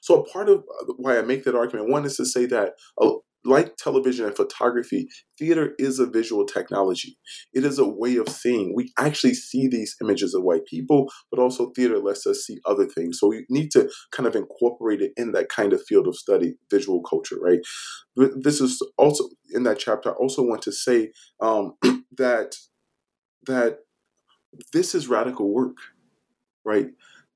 So 0.03 0.21
a 0.21 0.29
part 0.29 0.49
of 0.49 0.65
why 0.97 1.17
I 1.17 1.23
make 1.23 1.45
that 1.45 1.55
argument, 1.55 1.89
one 1.89 2.05
is 2.05 2.17
to 2.17 2.27
say 2.27 2.45
that 2.47 2.73
like 3.45 3.77
television 3.77 4.27
and 4.27 4.37
photography, 4.37 5.09
theater 5.39 5.75
is 5.79 5.99
a 5.99 6.07
visual 6.07 6.45
technology. 6.45 7.19
It 7.53 7.65
is 7.65 7.79
a 7.79 7.89
way 7.89 8.17
of 8.17 8.29
seeing. 8.29 8.73
We 8.75 8.93
actually 8.99 9.35
see 9.35 9.69
these 9.69 9.97
images 10.01 10.35
of 10.35 10.43
white 10.43 10.65
people, 10.67 11.11
but 11.31 11.41
also 11.41 11.71
theater 11.71 11.99
lets 11.99 12.27
us 12.27 12.45
see 12.45 12.59
other 12.67 12.87
things. 12.87 13.19
So 13.19 13.29
we 13.29 13.45
need 13.49 13.71
to 13.73 13.91
kind 14.13 14.27
of 14.27 14.37
incorporate 14.37 15.01
it 15.01 15.13
in 15.17 15.33
that 15.33 15.49
kind 15.49 15.73
of 15.73 15.83
field 15.83 16.07
of 16.07 16.17
study, 16.17 16.55
visual 16.71 17.03
culture, 17.03 17.37
right? 17.41 17.61
This 18.17 18.61
is 18.61 18.85
also 18.99 19.29
in 19.51 19.65
that 19.65 19.79
chapter. 19.79 20.11
I 20.11 20.15
also 20.15 20.43
want 20.43 20.63
to 20.63 20.73
say 20.73 21.13
um, 21.41 21.75
that 22.17 22.57
that 23.47 23.79
this 24.73 24.95
is 24.95 25.09
radical 25.09 25.53
work, 25.53 25.77
right? 26.65 26.89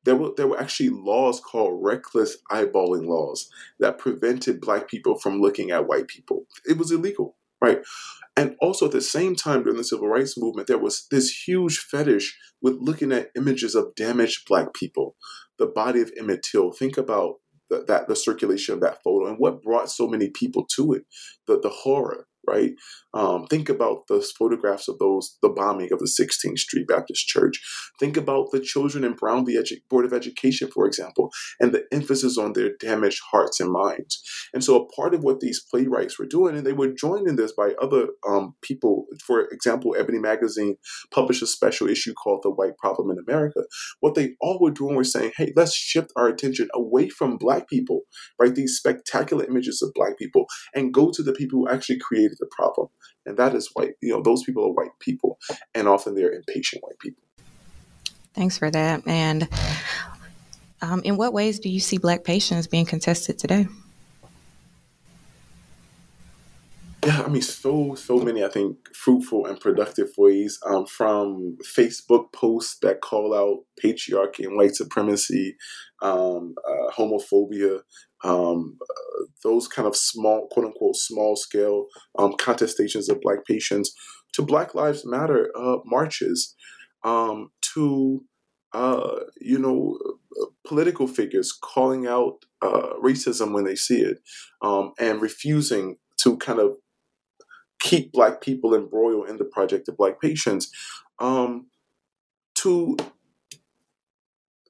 There 0.06 0.16
were 0.16 0.30
there 0.36 0.46
were 0.46 0.58
actually 0.58 0.88
laws 0.88 1.40
called 1.40 1.84
reckless 1.84 2.38
eyeballing 2.50 3.06
laws 3.06 3.50
that 3.80 3.98
prevented 3.98 4.60
black 4.60 4.88
people 4.88 5.18
from 5.18 5.40
looking 5.40 5.70
at 5.70 5.86
white 5.86 6.08
people. 6.08 6.46
It 6.64 6.78
was 6.78 6.90
illegal, 6.90 7.36
right? 7.60 7.80
And 8.36 8.54
also 8.60 8.86
at 8.86 8.92
the 8.92 9.00
same 9.00 9.34
time 9.34 9.62
during 9.62 9.76
the 9.76 9.84
civil 9.84 10.08
rights 10.08 10.38
movement, 10.38 10.68
there 10.68 10.78
was 10.78 11.06
this 11.10 11.46
huge 11.46 11.78
fetish 11.78 12.38
with 12.62 12.76
looking 12.80 13.12
at 13.12 13.30
images 13.36 13.74
of 13.74 13.94
damaged 13.96 14.46
black 14.46 14.72
people. 14.74 15.16
The 15.58 15.66
body 15.66 16.00
of 16.00 16.12
Emmett 16.18 16.42
Till. 16.42 16.70
Think 16.70 16.96
about 16.96 17.36
the, 17.68 17.84
that 17.88 18.08
the 18.08 18.14
circulation 18.14 18.74
of 18.74 18.80
that 18.82 19.02
photo 19.02 19.28
and 19.28 19.38
what 19.38 19.62
brought 19.62 19.90
so 19.90 20.06
many 20.06 20.30
people 20.30 20.66
to 20.76 20.92
it. 20.92 21.04
The 21.46 21.58
the 21.58 21.70
horror, 21.70 22.26
right? 22.46 22.72
Um, 23.14 23.46
think 23.46 23.68
about 23.68 24.08
the 24.08 24.20
photographs 24.38 24.88
of 24.88 24.98
those, 24.98 25.38
the 25.40 25.48
bombing 25.48 25.90
of 25.92 26.00
the 26.00 26.04
16th 26.20 26.58
Street 26.58 26.86
Baptist 26.86 27.26
Church. 27.26 27.60
Think 27.98 28.16
about 28.16 28.50
the 28.52 28.60
children 28.60 29.04
in 29.04 29.14
Brown 29.14 29.46
v. 29.46 29.56
Edu- 29.56 29.80
Board 29.88 30.04
of 30.04 30.12
Education, 30.12 30.68
for 30.68 30.86
example, 30.86 31.30
and 31.58 31.72
the 31.72 31.84
emphasis 31.92 32.36
on 32.36 32.52
their 32.52 32.72
damaged 32.78 33.22
hearts 33.30 33.58
and 33.58 33.70
minds. 33.70 34.22
And 34.52 34.62
so, 34.62 34.76
a 34.76 34.86
part 34.88 35.14
of 35.14 35.22
what 35.22 35.40
these 35.40 35.64
playwrights 35.70 36.18
were 36.18 36.26
doing, 36.26 36.56
and 36.56 36.66
they 36.66 36.74
were 36.74 36.92
joined 36.92 37.26
in 37.26 37.36
this 37.36 37.52
by 37.52 37.72
other 37.80 38.08
um, 38.28 38.54
people. 38.60 39.06
For 39.24 39.46
example, 39.50 39.96
Ebony 39.98 40.18
Magazine 40.18 40.76
published 41.10 41.42
a 41.42 41.46
special 41.46 41.88
issue 41.88 42.12
called 42.12 42.40
"The 42.42 42.50
White 42.50 42.76
Problem 42.76 43.10
in 43.10 43.16
America." 43.26 43.60
What 44.00 44.14
they 44.14 44.34
all 44.40 44.58
were 44.60 44.70
doing 44.70 44.96
was 44.96 45.10
saying, 45.10 45.32
"Hey, 45.36 45.52
let's 45.56 45.74
shift 45.74 46.12
our 46.16 46.28
attention 46.28 46.68
away 46.74 47.08
from 47.08 47.38
Black 47.38 47.68
people, 47.68 48.02
right? 48.38 48.54
These 48.54 48.76
spectacular 48.76 49.44
images 49.44 49.80
of 49.82 49.94
Black 49.94 50.18
people, 50.18 50.46
and 50.74 50.92
go 50.92 51.10
to 51.12 51.22
the 51.22 51.32
people 51.32 51.60
who 51.60 51.68
actually 51.68 51.98
created 51.98 52.35
the 52.38 52.48
problem." 52.50 52.88
and 53.26 53.36
that 53.36 53.54
is 53.54 53.68
white. 53.74 53.94
You 54.00 54.14
know, 54.14 54.22
those 54.22 54.44
people 54.44 54.64
are 54.64 54.72
white 54.72 54.98
people, 55.00 55.38
and 55.74 55.88
often 55.88 56.14
they're 56.14 56.32
impatient 56.32 56.82
white 56.82 56.98
people. 57.00 57.22
Thanks 58.34 58.56
for 58.56 58.70
that. 58.70 59.02
And 59.06 59.48
um, 60.80 61.02
in 61.02 61.16
what 61.16 61.32
ways 61.32 61.58
do 61.58 61.68
you 61.68 61.80
see 61.80 61.98
Black 61.98 62.24
patience 62.24 62.66
being 62.66 62.86
contested 62.86 63.38
today? 63.38 63.66
Yeah, 67.06 67.22
I 67.22 67.28
mean, 67.28 67.42
so 67.42 67.94
so 67.94 68.18
many. 68.18 68.42
I 68.42 68.48
think 68.48 68.78
fruitful 68.92 69.46
and 69.46 69.60
productive 69.60 70.08
ways 70.18 70.58
um, 70.66 70.86
from 70.86 71.56
Facebook 71.64 72.32
posts 72.32 72.78
that 72.82 73.00
call 73.00 73.32
out 73.32 73.58
patriarchy 73.80 74.44
and 74.44 74.56
white 74.56 74.74
supremacy, 74.74 75.56
um, 76.02 76.56
uh, 76.68 76.90
homophobia, 76.98 77.82
um, 78.24 78.76
uh, 78.82 79.24
those 79.44 79.68
kind 79.68 79.86
of 79.86 79.94
small, 79.94 80.48
quote 80.50 80.66
unquote, 80.66 80.96
small 80.96 81.36
scale 81.36 81.86
um, 82.18 82.32
contestations 82.32 83.08
of 83.08 83.20
Black 83.20 83.46
patience, 83.46 83.94
to 84.32 84.42
Black 84.42 84.74
Lives 84.74 85.06
Matter 85.06 85.52
uh, 85.56 85.76
marches, 85.84 86.56
um, 87.04 87.50
to 87.74 88.24
uh, 88.72 89.20
you 89.40 89.60
know 89.60 89.96
political 90.66 91.06
figures 91.06 91.52
calling 91.52 92.08
out 92.08 92.38
uh, 92.62 92.94
racism 93.00 93.52
when 93.54 93.64
they 93.64 93.76
see 93.76 94.00
it, 94.00 94.18
um, 94.60 94.92
and 94.98 95.22
refusing 95.22 95.98
to 96.18 96.36
kind 96.38 96.58
of 96.58 96.72
keep 97.80 98.12
Black 98.12 98.40
people 98.40 98.74
embroiled 98.74 99.28
in 99.28 99.36
the 99.36 99.44
project 99.44 99.88
of 99.88 99.96
Black 99.96 100.20
patience, 100.20 100.70
um, 101.18 101.66
to 102.56 102.96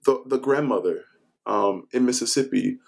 the 0.05 0.23
the 0.27 0.39
grandmother 0.39 1.05
um, 1.47 1.87
in 1.93 2.05
Mississippi 2.05 2.79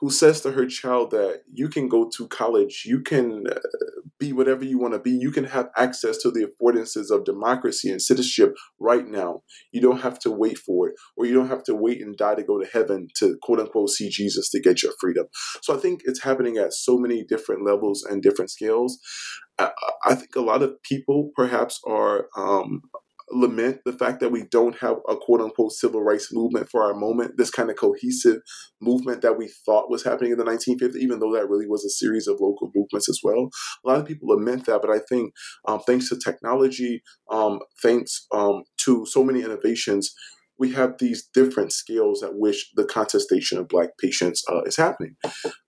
who 0.00 0.10
says 0.10 0.40
to 0.40 0.52
her 0.52 0.66
child 0.66 1.10
that 1.10 1.42
you 1.52 1.68
can 1.68 1.86
go 1.86 2.08
to 2.08 2.26
college, 2.28 2.84
you 2.86 3.00
can 3.00 3.46
uh, 3.46 3.60
be 4.20 4.32
whatever 4.32 4.64
you 4.64 4.78
want 4.78 4.94
to 4.94 5.00
be, 5.00 5.10
you 5.10 5.32
can 5.32 5.44
have 5.44 5.70
access 5.76 6.18
to 6.18 6.30
the 6.30 6.46
affordances 6.46 7.10
of 7.10 7.24
democracy 7.24 7.90
and 7.90 8.00
citizenship 8.00 8.54
right 8.78 9.06
now. 9.06 9.40
You 9.72 9.80
don't 9.80 10.02
have 10.02 10.18
to 10.20 10.30
wait 10.30 10.58
for 10.58 10.88
it, 10.88 10.94
or 11.16 11.26
you 11.26 11.34
don't 11.34 11.48
have 11.48 11.64
to 11.64 11.74
wait 11.74 12.00
and 12.00 12.16
die 12.16 12.36
to 12.36 12.42
go 12.42 12.60
to 12.60 12.68
heaven 12.72 13.08
to 13.16 13.36
quote 13.42 13.58
unquote 13.58 13.90
see 13.90 14.08
Jesus 14.08 14.50
to 14.50 14.60
get 14.60 14.82
your 14.82 14.92
freedom. 15.00 15.26
So 15.62 15.74
I 15.74 15.78
think 15.78 16.02
it's 16.04 16.22
happening 16.22 16.58
at 16.58 16.74
so 16.74 16.98
many 16.98 17.24
different 17.24 17.64
levels 17.64 18.04
and 18.08 18.22
different 18.22 18.50
scales. 18.50 18.98
I, 20.06 20.14
think 20.14 20.34
a 20.36 20.40
lot 20.40 20.62
of 20.62 20.82
people 20.82 21.32
perhaps 21.36 21.80
are 21.86 22.28
um, 22.36 22.82
lament 23.32 23.78
the 23.84 23.92
fact 23.92 24.20
that 24.20 24.32
we 24.32 24.44
don't 24.50 24.78
have 24.78 24.96
a 25.08 25.16
quote 25.16 25.40
unquote 25.40 25.72
civil 25.72 26.02
rights 26.02 26.32
movement 26.32 26.68
for 26.68 26.82
our 26.82 26.94
moment, 26.94 27.36
this 27.36 27.50
kind 27.50 27.70
of 27.70 27.76
cohesive 27.76 28.38
movement 28.80 29.22
that 29.22 29.38
we 29.38 29.48
thought 29.64 29.90
was 29.90 30.04
happening 30.04 30.32
in 30.32 30.38
the 30.38 30.44
1950s, 30.44 30.96
even 30.96 31.20
though 31.20 31.32
that 31.32 31.48
really 31.48 31.66
was 31.66 31.84
a 31.84 31.90
series 31.90 32.26
of 32.26 32.40
local 32.40 32.70
movements 32.74 33.08
as 33.08 33.20
well. 33.22 33.50
A 33.84 33.88
lot 33.88 34.00
of 34.00 34.06
people 34.06 34.28
lament 34.28 34.66
that, 34.66 34.80
but 34.82 34.90
I 34.90 35.00
think 35.08 35.32
um, 35.66 35.80
thanks 35.86 36.08
to 36.08 36.18
technology, 36.18 37.02
um, 37.30 37.60
thanks 37.82 38.26
um, 38.32 38.64
to 38.84 39.06
so 39.06 39.22
many 39.22 39.42
innovations, 39.42 40.14
we 40.60 40.72
have 40.72 40.98
these 40.98 41.26
different 41.32 41.72
scales 41.72 42.22
at 42.22 42.34
which 42.34 42.70
the 42.76 42.84
contestation 42.84 43.56
of 43.56 43.66
black 43.66 43.88
patience 43.98 44.44
uh, 44.48 44.60
is 44.62 44.76
happening. 44.76 45.16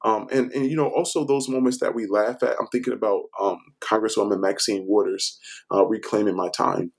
Um, 0.05 0.27
and, 0.31 0.53
and, 0.53 0.67
you 0.67 0.77
know, 0.77 0.89
also 0.89 1.25
those 1.25 1.49
moments 1.49 1.79
that 1.81 1.95
we 1.95 2.07
laugh 2.07 2.43
at, 2.43 2.57
I'm 2.61 2.67
thinking 2.71 2.93
about 2.93 3.23
um, 3.41 3.57
Congresswoman 3.81 4.41
Maxine 4.41 4.85
Waters 4.87 5.39
uh, 5.75 5.87
reclaiming 5.87 6.37
my 6.37 6.51
time 6.51 6.93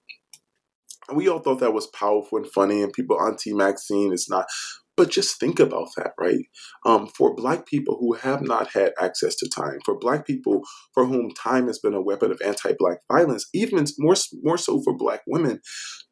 we 1.12 1.28
all 1.28 1.40
thought 1.40 1.60
that 1.60 1.74
was 1.74 1.88
powerful 1.88 2.38
and 2.38 2.48
funny, 2.52 2.82
and 2.82 2.94
people, 2.94 3.20
Auntie 3.20 3.54
Maxine 3.54 4.14
is 4.14 4.28
not. 4.30 4.46
But 4.96 5.10
just 5.10 5.40
think 5.40 5.60
about 5.60 5.88
that, 5.98 6.12
right? 6.20 6.46
Um, 6.86 7.08
for 7.08 7.34
Black 7.34 7.66
people 7.66 7.98
who 8.00 8.14
have 8.14 8.44
not 8.44 8.74
had 8.74 8.94
access 9.02 9.36
to 9.38 9.50
time, 9.50 9.80
for 9.84 9.98
Black 9.98 10.28
people 10.28 10.62
for 10.94 11.08
whom 11.08 11.32
time 11.32 11.66
has 11.66 11.80
been 11.80 11.96
a 11.96 12.02
weapon 12.02 12.32
of 12.32 12.40
anti-Black 12.46 13.00
violence, 13.12 13.48
even 13.56 13.84
more 13.98 14.14
more 14.44 14.58
so 14.58 14.84
for 14.84 14.96
Black 14.96 15.22
women, 15.26 15.62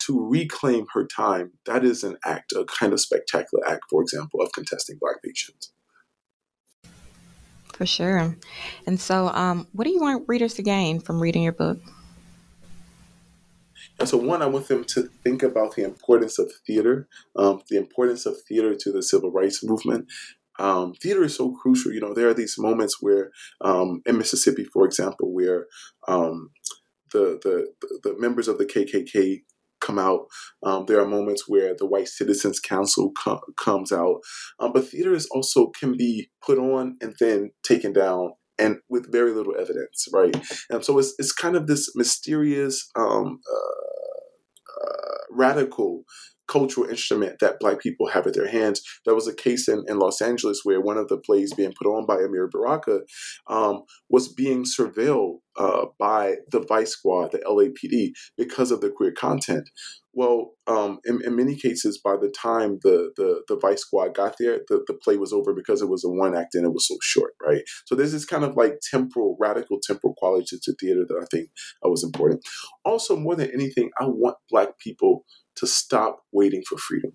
to 0.07 0.19
reclaim 0.19 0.87
her 0.93 1.05
time, 1.05 1.51
that 1.67 1.85
is 1.85 2.03
an 2.03 2.17
act, 2.25 2.53
a 2.53 2.65
kind 2.65 2.91
of 2.91 2.99
spectacular 2.99 3.63
act, 3.69 3.81
for 3.87 4.01
example, 4.01 4.41
of 4.41 4.51
contesting 4.51 4.97
Black 4.99 5.17
patience. 5.23 5.71
For 7.73 7.85
sure. 7.85 8.35
And 8.87 8.99
so, 8.99 9.29
um, 9.29 9.67
what 9.73 9.83
do 9.85 9.91
you 9.91 9.99
want 9.99 10.27
readers 10.27 10.55
to 10.55 10.63
gain 10.63 10.99
from 10.99 11.21
reading 11.21 11.43
your 11.43 11.53
book? 11.53 11.79
And 14.01 14.09
so, 14.09 14.17
one, 14.17 14.41
I 14.41 14.47
want 14.47 14.67
them 14.67 14.83
to 14.85 15.03
think 15.23 15.43
about 15.43 15.75
the 15.75 15.83
importance 15.83 16.39
of 16.39 16.51
theater, 16.65 17.07
um, 17.35 17.61
the 17.69 17.77
importance 17.77 18.25
of 18.25 18.35
theater 18.49 18.73
to 18.73 18.91
the 18.91 19.03
civil 19.03 19.31
rights 19.31 19.63
movement. 19.63 20.07
Um, 20.57 20.95
theater 20.95 21.23
is 21.23 21.35
so 21.35 21.51
crucial. 21.51 21.93
You 21.93 22.01
know, 22.01 22.15
there 22.15 22.27
are 22.27 22.33
these 22.33 22.55
moments 22.57 22.97
where, 22.99 23.29
um, 23.63 24.01
in 24.07 24.17
Mississippi, 24.17 24.63
for 24.63 24.87
example, 24.87 25.31
where 25.31 25.67
um, 26.07 26.49
the, 27.13 27.39
the 27.43 27.99
the 28.01 28.15
members 28.17 28.47
of 28.47 28.57
the 28.57 28.65
KKK 28.65 29.43
come 29.81 29.99
out. 29.99 30.25
Um, 30.63 30.85
there 30.87 30.99
are 30.99 31.07
moments 31.07 31.43
where 31.47 31.75
the 31.77 31.85
White 31.85 32.07
Citizens 32.07 32.59
Council 32.59 33.11
co- 33.23 33.41
comes 33.59 33.91
out. 33.91 34.21
Um, 34.59 34.71
but 34.73 34.87
theaters 34.87 35.27
also 35.27 35.67
can 35.67 35.95
be 35.95 36.31
put 36.43 36.57
on 36.57 36.97
and 37.01 37.15
then 37.19 37.51
taken 37.63 37.93
down 37.93 38.33
and 38.61 38.77
with 38.89 39.11
very 39.11 39.33
little 39.33 39.55
evidence, 39.59 40.07
right? 40.13 40.35
And 40.69 40.85
so 40.85 40.99
it's, 40.99 41.13
it's 41.17 41.33
kind 41.33 41.55
of 41.55 41.67
this 41.67 41.91
mysterious, 41.95 42.89
um, 42.95 43.39
uh, 43.51 44.83
uh, 44.83 45.17
radical 45.31 46.03
cultural 46.51 46.89
instrument 46.89 47.37
that 47.39 47.59
black 47.61 47.79
people 47.79 48.07
have 48.07 48.27
at 48.27 48.33
their 48.33 48.49
hands. 48.49 48.81
There 49.05 49.15
was 49.15 49.27
a 49.27 49.33
case 49.33 49.69
in, 49.69 49.85
in 49.87 49.99
Los 49.99 50.21
Angeles 50.21 50.61
where 50.63 50.81
one 50.81 50.97
of 50.97 51.07
the 51.07 51.17
plays 51.17 51.53
being 51.53 51.73
put 51.81 51.87
on 51.87 52.05
by 52.05 52.17
Amiri 52.17 52.51
Baraka 52.51 53.01
um, 53.47 53.83
was 54.09 54.33
being 54.33 54.65
surveilled 54.65 55.37
uh, 55.57 55.85
by 55.97 56.35
the 56.51 56.59
Vice 56.67 56.91
Squad, 56.91 57.31
the 57.31 57.39
LAPD, 57.39 58.11
because 58.37 58.71
of 58.71 58.81
the 58.81 58.89
queer 58.89 59.13
content. 59.13 59.69
Well, 60.13 60.51
um, 60.67 60.99
in, 61.05 61.21
in, 61.23 61.37
many 61.37 61.55
cases, 61.55 61.97
by 62.03 62.17
the 62.17 62.29
time 62.29 62.79
the, 62.83 63.11
the, 63.15 63.43
the 63.47 63.57
Vice 63.57 63.81
Squad 63.81 64.13
got 64.13 64.35
there, 64.37 64.59
the, 64.67 64.83
the 64.85 64.93
play 64.93 65.15
was 65.15 65.31
over 65.31 65.53
because 65.53 65.81
it 65.81 65.89
was 65.89 66.03
a 66.03 66.09
one 66.09 66.35
act 66.35 66.53
and 66.53 66.65
it 66.65 66.73
was 66.73 66.87
so 66.87 66.97
short, 67.01 67.31
right? 67.41 67.61
So 67.85 67.95
there's 67.95 68.11
this 68.11 68.25
kind 68.25 68.43
of 68.43 68.57
like 68.57 68.79
temporal, 68.89 69.37
radical 69.39 69.79
temporal 69.81 70.13
quality 70.17 70.45
to, 70.49 70.59
to 70.63 70.75
theater 70.75 71.05
that 71.07 71.19
I 71.21 71.25
think 71.31 71.49
uh, 71.85 71.89
was 71.89 72.03
important. 72.03 72.41
Also, 72.83 73.15
more 73.15 73.35
than 73.35 73.51
anything, 73.53 73.89
I 74.01 74.05
want 74.05 74.35
Black 74.49 74.77
people 74.79 75.23
to 75.55 75.67
stop 75.67 76.19
waiting 76.33 76.63
for 76.67 76.77
freedom. 76.77 77.13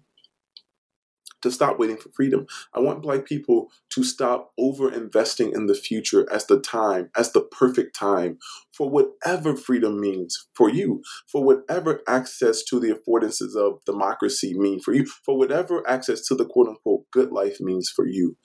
To 1.42 1.50
stop 1.50 1.78
waiting 1.78 1.96
for 1.96 2.08
freedom. 2.14 2.46
I 2.74 2.80
want 2.80 3.02
Black 3.02 3.26
people 3.26 3.70
to 3.90 4.02
stop 4.02 4.52
over 4.58 4.92
investing 4.92 5.52
in 5.52 5.66
the 5.66 5.74
future 5.74 6.26
as 6.32 6.46
the 6.46 6.58
time, 6.60 7.10
as 7.16 7.32
the 7.32 7.42
perfect 7.42 7.94
time 7.94 8.38
for 8.72 8.88
whatever 8.88 9.54
freedom 9.54 10.00
means 10.00 10.46
for 10.54 10.70
you, 10.70 11.02
for 11.30 11.44
whatever 11.44 12.00
access 12.08 12.62
to 12.64 12.80
the 12.80 12.94
affordances 12.94 13.54
of 13.54 13.84
democracy 13.84 14.54
mean 14.58 14.80
for 14.80 14.94
you, 14.94 15.06
for 15.24 15.36
whatever 15.38 15.88
access 15.88 16.26
to 16.26 16.34
the 16.34 16.46
quote 16.46 16.68
unquote 16.68 17.04
good 17.12 17.30
life 17.30 17.60
means 17.60 17.90
for 17.90 18.06
you 18.06 18.36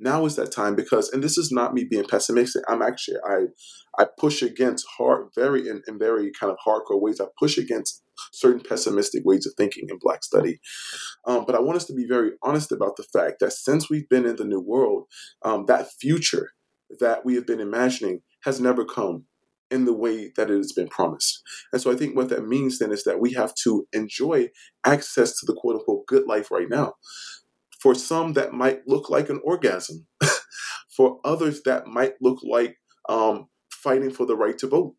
now 0.00 0.24
is 0.24 0.36
that 0.36 0.50
time 0.50 0.74
because 0.74 1.10
and 1.10 1.22
this 1.22 1.36
is 1.36 1.52
not 1.52 1.74
me 1.74 1.84
being 1.84 2.04
pessimistic 2.04 2.62
i'm 2.68 2.82
actually 2.82 3.18
i 3.28 3.44
i 3.98 4.06
push 4.18 4.42
against 4.42 4.86
hard 4.96 5.28
very 5.34 5.68
in, 5.68 5.82
in 5.86 5.98
very 5.98 6.32
kind 6.32 6.50
of 6.50 6.58
hardcore 6.66 7.00
ways 7.00 7.20
i 7.20 7.26
push 7.38 7.58
against 7.58 8.02
certain 8.32 8.60
pessimistic 8.60 9.22
ways 9.24 9.46
of 9.46 9.52
thinking 9.56 9.86
in 9.88 9.98
black 10.00 10.22
study 10.24 10.60
um, 11.26 11.44
but 11.46 11.54
i 11.54 11.60
want 11.60 11.76
us 11.76 11.84
to 11.86 11.94
be 11.94 12.06
very 12.06 12.32
honest 12.42 12.72
about 12.72 12.96
the 12.96 13.06
fact 13.12 13.36
that 13.40 13.52
since 13.52 13.90
we've 13.90 14.08
been 14.08 14.26
in 14.26 14.36
the 14.36 14.44
new 14.44 14.60
world 14.60 15.04
um, 15.44 15.66
that 15.66 15.88
future 16.00 16.50
that 16.98 17.24
we 17.24 17.34
have 17.34 17.46
been 17.46 17.60
imagining 17.60 18.20
has 18.44 18.60
never 18.60 18.84
come 18.84 19.24
in 19.70 19.84
the 19.84 19.94
way 19.94 20.32
that 20.36 20.50
it 20.50 20.56
has 20.56 20.72
been 20.72 20.88
promised. 20.88 21.42
And 21.72 21.80
so 21.80 21.92
I 21.92 21.96
think 21.96 22.16
what 22.16 22.28
that 22.30 22.46
means 22.46 22.78
then 22.78 22.92
is 22.92 23.04
that 23.04 23.20
we 23.20 23.32
have 23.34 23.54
to 23.64 23.86
enjoy 23.92 24.48
access 24.84 25.38
to 25.38 25.46
the 25.46 25.54
quote 25.54 25.76
unquote 25.76 26.06
good 26.06 26.26
life 26.26 26.50
right 26.50 26.68
now. 26.68 26.94
For 27.80 27.94
some, 27.94 28.34
that 28.34 28.52
might 28.52 28.80
look 28.86 29.08
like 29.08 29.30
an 29.30 29.40
orgasm. 29.44 30.06
For 30.96 31.18
others, 31.24 31.62
that 31.64 31.86
might 31.86 32.14
look 32.20 32.40
like 32.42 32.76
um, 33.08 33.46
fighting 33.72 34.10
for 34.10 34.26
the 34.26 34.36
right 34.36 34.58
to 34.58 34.66
vote. 34.66 34.94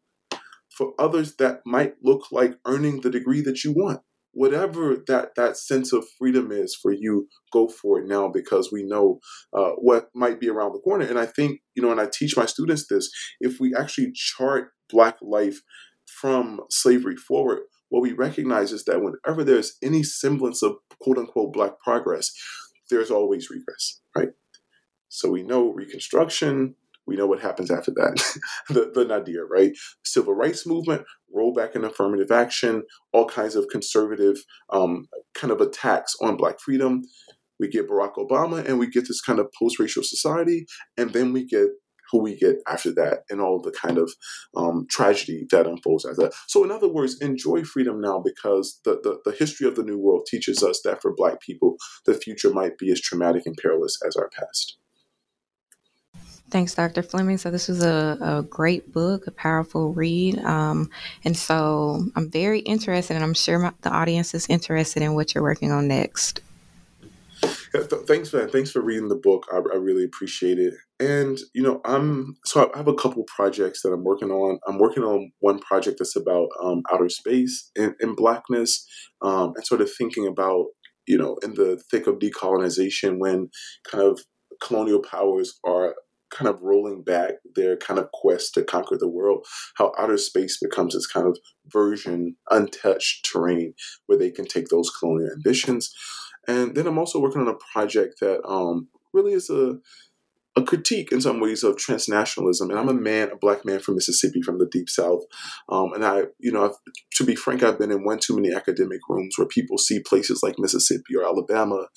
For 0.78 0.94
others, 0.98 1.36
that 1.36 1.62
might 1.66 1.96
look 2.02 2.32
like 2.32 2.58
earning 2.66 3.02
the 3.02 3.10
degree 3.10 3.42
that 3.42 3.64
you 3.64 3.74
want. 3.74 4.02
Whatever 4.34 4.96
that, 5.08 5.36
that 5.36 5.58
sense 5.58 5.92
of 5.92 6.06
freedom 6.18 6.52
is 6.52 6.74
for 6.74 6.94
you, 6.94 7.28
go 7.52 7.68
for 7.68 8.00
it 8.00 8.08
now 8.08 8.30
because 8.30 8.72
we 8.72 8.84
know 8.84 9.20
uh, 9.54 9.72
what 9.72 10.10
might 10.16 10.40
be 10.40 10.48
around 10.50 10.72
the 10.72 10.80
corner. 10.80 11.06
And 11.06 11.20
I 11.20 11.26
think, 11.26 11.60
you 11.76 11.84
know, 11.84 11.92
and 11.92 12.00
I 12.00 12.08
teach 12.12 12.38
my 12.38 12.46
students 12.46 12.88
this 12.88 13.12
if 13.42 13.60
we 13.60 13.76
actually 13.76 14.14
chart 14.14 14.70
Black 14.90 15.18
life 15.22 15.60
from 16.06 16.62
slavery 16.70 17.18
forward, 17.18 17.60
what 17.90 18.02
we 18.02 18.14
recognize 18.14 18.72
is 18.72 18.86
that 18.86 19.02
whenever 19.02 19.44
there's 19.44 19.78
any 19.84 20.04
semblance 20.04 20.64
of 20.64 20.76
quote 21.02 21.18
unquote 21.18 21.52
Black 21.52 21.80
progress, 21.84 22.32
there's 22.90 23.12
always 23.12 23.50
regress, 23.50 24.00
right? 24.16 24.30
So 25.10 25.30
we 25.30 25.44
know 25.44 25.74
Reconstruction, 25.74 26.76
we 27.12 27.18
know 27.18 27.28
what 27.28 27.42
happens 27.42 27.70
after 27.70 27.92
that, 27.92 28.24
the, 28.70 28.90
the 28.94 29.04
nadir, 29.04 29.46
right? 29.46 29.72
Civil 30.06 30.34
rights 30.34 30.66
movement, 30.66 31.04
rollback 31.36 31.76
in 31.76 31.84
affirmative 31.84 32.32
action, 32.32 32.84
all 33.12 33.26
kinds 33.26 33.56
of 33.56 33.68
conservative 33.70 34.38
um, 34.72 35.08
kind 35.36 35.52
of 35.52 35.60
attacks 35.60 36.16
on 36.22 36.38
Black 36.38 36.60
freedom. 36.62 37.02
We 37.60 37.68
get 37.68 37.90
Barack 37.90 38.16
Obama 38.16 38.66
and 38.66 38.80
we 38.80 38.88
get 38.88 39.10
this 39.10 39.20
kind 39.20 39.40
of 39.40 39.52
post 39.60 39.78
racial 39.78 40.04
society, 40.04 40.66
and 40.98 41.12
then 41.12 41.34
we 41.34 41.46
get 41.46 41.68
who 42.12 42.22
we 42.22 42.38
get 42.38 42.58
after 42.68 42.94
that 42.94 43.20
and 43.30 43.42
all 43.42 43.62
the 43.62 43.72
kind 43.72 43.98
of 43.98 44.12
um, 44.56 44.86
tragedy 44.90 45.46
that 45.52 45.68
unfolds 45.68 46.06
after 46.06 46.24
that. 46.24 46.34
So, 46.48 46.64
in 46.64 46.72
other 46.72 46.90
words, 46.90 47.18
enjoy 47.22 47.64
freedom 47.64 48.02
now 48.02 48.24
because 48.24 48.80
the, 48.86 49.00
the, 49.04 49.20
the 49.24 49.36
history 49.38 49.68
of 49.68 49.76
the 49.76 49.84
New 49.84 49.98
World 49.98 50.28
teaches 50.30 50.64
us 50.64 50.82
that 50.84 51.02
for 51.02 51.14
Black 51.16 51.42
people, 51.42 51.76
the 52.06 52.14
future 52.14 52.52
might 52.52 52.78
be 52.78 52.92
as 52.92 53.02
traumatic 53.02 53.44
and 53.46 53.56
perilous 53.62 53.98
as 54.06 54.16
our 54.16 54.30
past. 54.30 54.78
Thanks, 56.52 56.76
Dr. 56.76 57.02
Fleming. 57.02 57.38
So, 57.38 57.50
this 57.50 57.68
was 57.68 57.84
a, 57.84 58.18
a 58.22 58.44
great 58.44 58.92
book, 58.92 59.26
a 59.28 59.32
powerful 59.32 59.94
read. 59.94 60.38
Um, 60.40 60.90
and 61.24 61.36
so, 61.36 62.06
I'm 62.16 62.30
very 62.30 62.60
interested, 62.60 63.16
and 63.16 63.24
I'm 63.24 63.34
sure 63.34 63.58
my, 63.58 63.72
the 63.82 63.90
audience 63.90 64.34
is 64.34 64.48
interested 64.50 65.02
in 65.02 65.16
what 65.16 65.34
you're 65.34 65.44
working 65.44 65.72
on 65.72 65.88
next. 65.88 66.42
Yeah, 67.74 67.84
th- 67.84 68.06
thanks 68.06 68.30
for 68.30 68.38
that. 68.38 68.52
Thanks 68.52 68.72
for 68.72 68.82
reading 68.82 69.08
the 69.08 69.16
book. 69.16 69.48
I, 69.52 69.58
I, 69.58 69.78
really 69.78 70.04
appreciate 70.04 70.60
it. 70.60 70.74
And 71.00 71.40
you 71.54 71.64
know, 71.64 71.80
I'm 71.86 72.36
so 72.46 72.70
I 72.74 72.78
have 72.78 72.90
a 72.90 72.94
couple 72.94 73.24
projects 73.24 73.82
that 73.82 73.94
I'm 73.94 74.04
working 74.04 74.30
on. 74.30 74.60
I'm 74.68 74.78
working 74.78 75.04
on 75.04 75.32
one 75.40 75.60
project 75.60 76.00
that's 76.00 76.18
about 76.18 76.50
um, 76.62 76.84
outer 76.92 77.08
space 77.08 77.72
and, 77.78 77.96
and 78.02 78.16
blackness, 78.16 78.86
um, 79.22 79.54
and 79.56 79.66
sort 79.66 79.80
of 79.82 79.90
thinking 79.92 80.28
about 80.28 80.66
you 81.08 81.18
know, 81.18 81.38
in 81.44 81.56
the 81.56 81.82
thick 81.90 82.08
of 82.08 82.20
decolonization, 82.20 83.18
when 83.18 83.50
kind 83.90 84.04
of 84.04 84.22
colonial 84.62 85.02
powers 85.02 85.60
are 85.66 85.96
kind 86.32 86.50
of 86.50 86.62
rolling 86.62 87.04
back 87.04 87.34
their 87.56 87.78
kind 87.78 88.00
of 88.00 88.12
quest 88.12 88.54
to 88.54 88.64
conquer 88.64 88.98
the 88.98 89.08
world, 89.08 89.46
how 89.76 89.92
outer 89.98 90.18
space 90.18 90.58
becomes 90.62 90.94
this 90.94 91.08
kind 91.08 91.28
of 91.28 91.38
version, 91.68 92.36
untouched 92.50 93.30
terrain 93.32 93.74
where 94.06 94.18
they 94.18 94.32
can 94.32 94.46
take 94.46 94.68
those 94.68 94.90
colonial 94.90 95.32
ambitions. 95.32 95.94
And 96.48 96.76
then 96.76 96.88
I'm 96.88 96.98
also 96.98 97.20
working 97.20 97.42
on 97.42 97.48
a 97.48 97.58
project 97.74 98.20
that 98.22 98.44
um, 98.48 98.88
really 99.14 99.34
is 99.34 99.50
a 99.50 99.76
a 100.58 100.64
critique 100.64 101.12
in 101.12 101.22
some 101.22 101.40
ways 101.40 101.64
of 101.64 101.78
transnationalism. 101.78 102.70
And 102.70 102.78
I'm 102.78 102.90
a 102.90 102.94
man, 102.94 103.32
a 103.32 103.38
black 103.38 103.64
man 103.64 103.80
from 103.80 103.96
Mississippi, 103.96 104.42
from 104.42 104.60
the 104.60 104.68
deep 104.70 104.90
south. 104.90 105.22
Um, 105.70 105.94
and 105.94 106.04
I, 106.04 106.24
you 106.40 106.52
know, 106.52 106.66
I've, 106.66 106.76
to 107.16 107.24
be 107.24 107.36
frank, 107.36 107.64
I've 107.64 107.80
been 107.80 107.92
in 107.92 108.04
one 108.04 108.20
too 108.20 108.36
many 108.36 108.54
academic 108.54 109.00
rooms 109.08 109.36
where 109.38 109.48
people 109.48 109.78
see 109.78 110.02
places 110.02 110.42
like 110.44 110.60
Mississippi 110.60 111.16
or 111.18 111.24
Alabama 111.24 111.88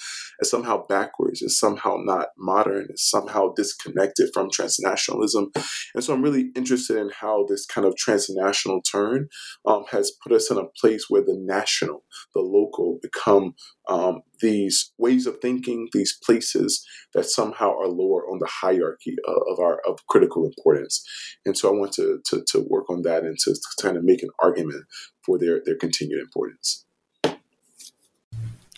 as 0.40 0.50
somehow 0.50 0.86
backwards, 0.86 1.42
as 1.42 1.58
somehow 1.58 1.96
not 1.98 2.28
modern, 2.38 2.88
as 2.92 3.02
somehow 3.02 3.52
disconnected 3.56 4.30
from 4.32 4.50
transnationalism. 4.50 5.46
And 5.94 6.04
so 6.04 6.14
I'm 6.14 6.22
really 6.22 6.50
interested 6.54 6.96
in 6.96 7.10
how 7.20 7.46
this 7.48 7.66
kind 7.66 7.86
of 7.86 7.96
transnational 7.96 8.82
turn 8.82 9.28
um, 9.66 9.84
has 9.90 10.12
put 10.22 10.32
us 10.32 10.50
in 10.50 10.58
a 10.58 10.66
place 10.80 11.06
where 11.08 11.22
the 11.22 11.36
national, 11.36 12.04
the 12.34 12.40
local 12.40 12.98
become 13.02 13.54
um, 13.88 14.20
these 14.40 14.92
ways 14.98 15.26
of 15.26 15.38
thinking, 15.40 15.88
these 15.92 16.18
places 16.24 16.84
that 17.14 17.26
somehow 17.26 17.70
are 17.76 17.88
lower 17.88 18.28
on 18.28 18.38
the 18.38 18.50
hierarchy 18.50 19.16
of, 19.26 19.36
of 19.50 19.58
our 19.60 19.80
of 19.86 19.98
critical 20.08 20.46
importance. 20.46 21.04
And 21.44 21.56
so 21.56 21.68
I 21.68 21.78
want 21.78 21.92
to, 21.94 22.20
to, 22.30 22.44
to 22.48 22.66
work 22.68 22.90
on 22.90 23.02
that 23.02 23.24
and 23.24 23.36
to, 23.44 23.52
to 23.52 23.82
kind 23.82 23.96
of 23.96 24.04
make 24.04 24.22
an 24.22 24.30
argument 24.42 24.84
for 25.24 25.38
their, 25.38 25.60
their 25.64 25.76
continued 25.76 26.20
importance. 26.20 26.84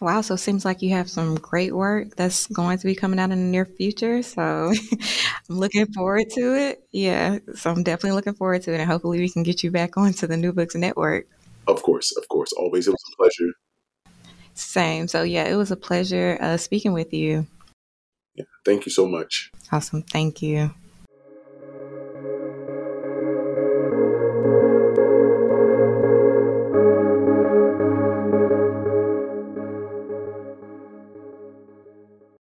Wow, 0.00 0.20
so 0.20 0.34
it 0.34 0.38
seems 0.38 0.66
like 0.66 0.82
you 0.82 0.90
have 0.90 1.08
some 1.08 1.36
great 1.36 1.74
work 1.74 2.16
that's 2.16 2.46
going 2.48 2.76
to 2.76 2.86
be 2.86 2.94
coming 2.94 3.18
out 3.18 3.30
in 3.30 3.38
the 3.38 3.44
near 3.50 3.64
future. 3.64 4.22
So 4.22 4.72
I'm 5.50 5.56
looking 5.56 5.86
forward 5.86 6.28
to 6.34 6.54
it. 6.54 6.82
Yeah, 6.92 7.38
so 7.54 7.70
I'm 7.70 7.82
definitely 7.82 8.12
looking 8.12 8.34
forward 8.34 8.62
to 8.62 8.74
it. 8.74 8.80
And 8.80 8.90
hopefully 8.90 9.20
we 9.20 9.30
can 9.30 9.42
get 9.42 9.62
you 9.62 9.70
back 9.70 9.96
onto 9.96 10.26
the 10.26 10.36
New 10.36 10.52
Books 10.52 10.74
Network. 10.74 11.26
Of 11.66 11.82
course, 11.82 12.14
of 12.16 12.28
course. 12.28 12.52
Always. 12.52 12.86
It 12.86 12.90
was 12.90 13.04
a 13.10 13.16
pleasure. 13.16 13.52
Same. 14.56 15.06
So, 15.08 15.22
yeah, 15.22 15.44
it 15.44 15.56
was 15.56 15.70
a 15.70 15.76
pleasure 15.76 16.38
uh, 16.40 16.56
speaking 16.56 16.92
with 16.92 17.12
you. 17.12 17.46
Yeah. 18.34 18.44
Thank 18.64 18.86
you 18.86 18.92
so 18.92 19.06
much. 19.06 19.50
Awesome. 19.70 20.02
Thank 20.02 20.42
you. 20.42 20.74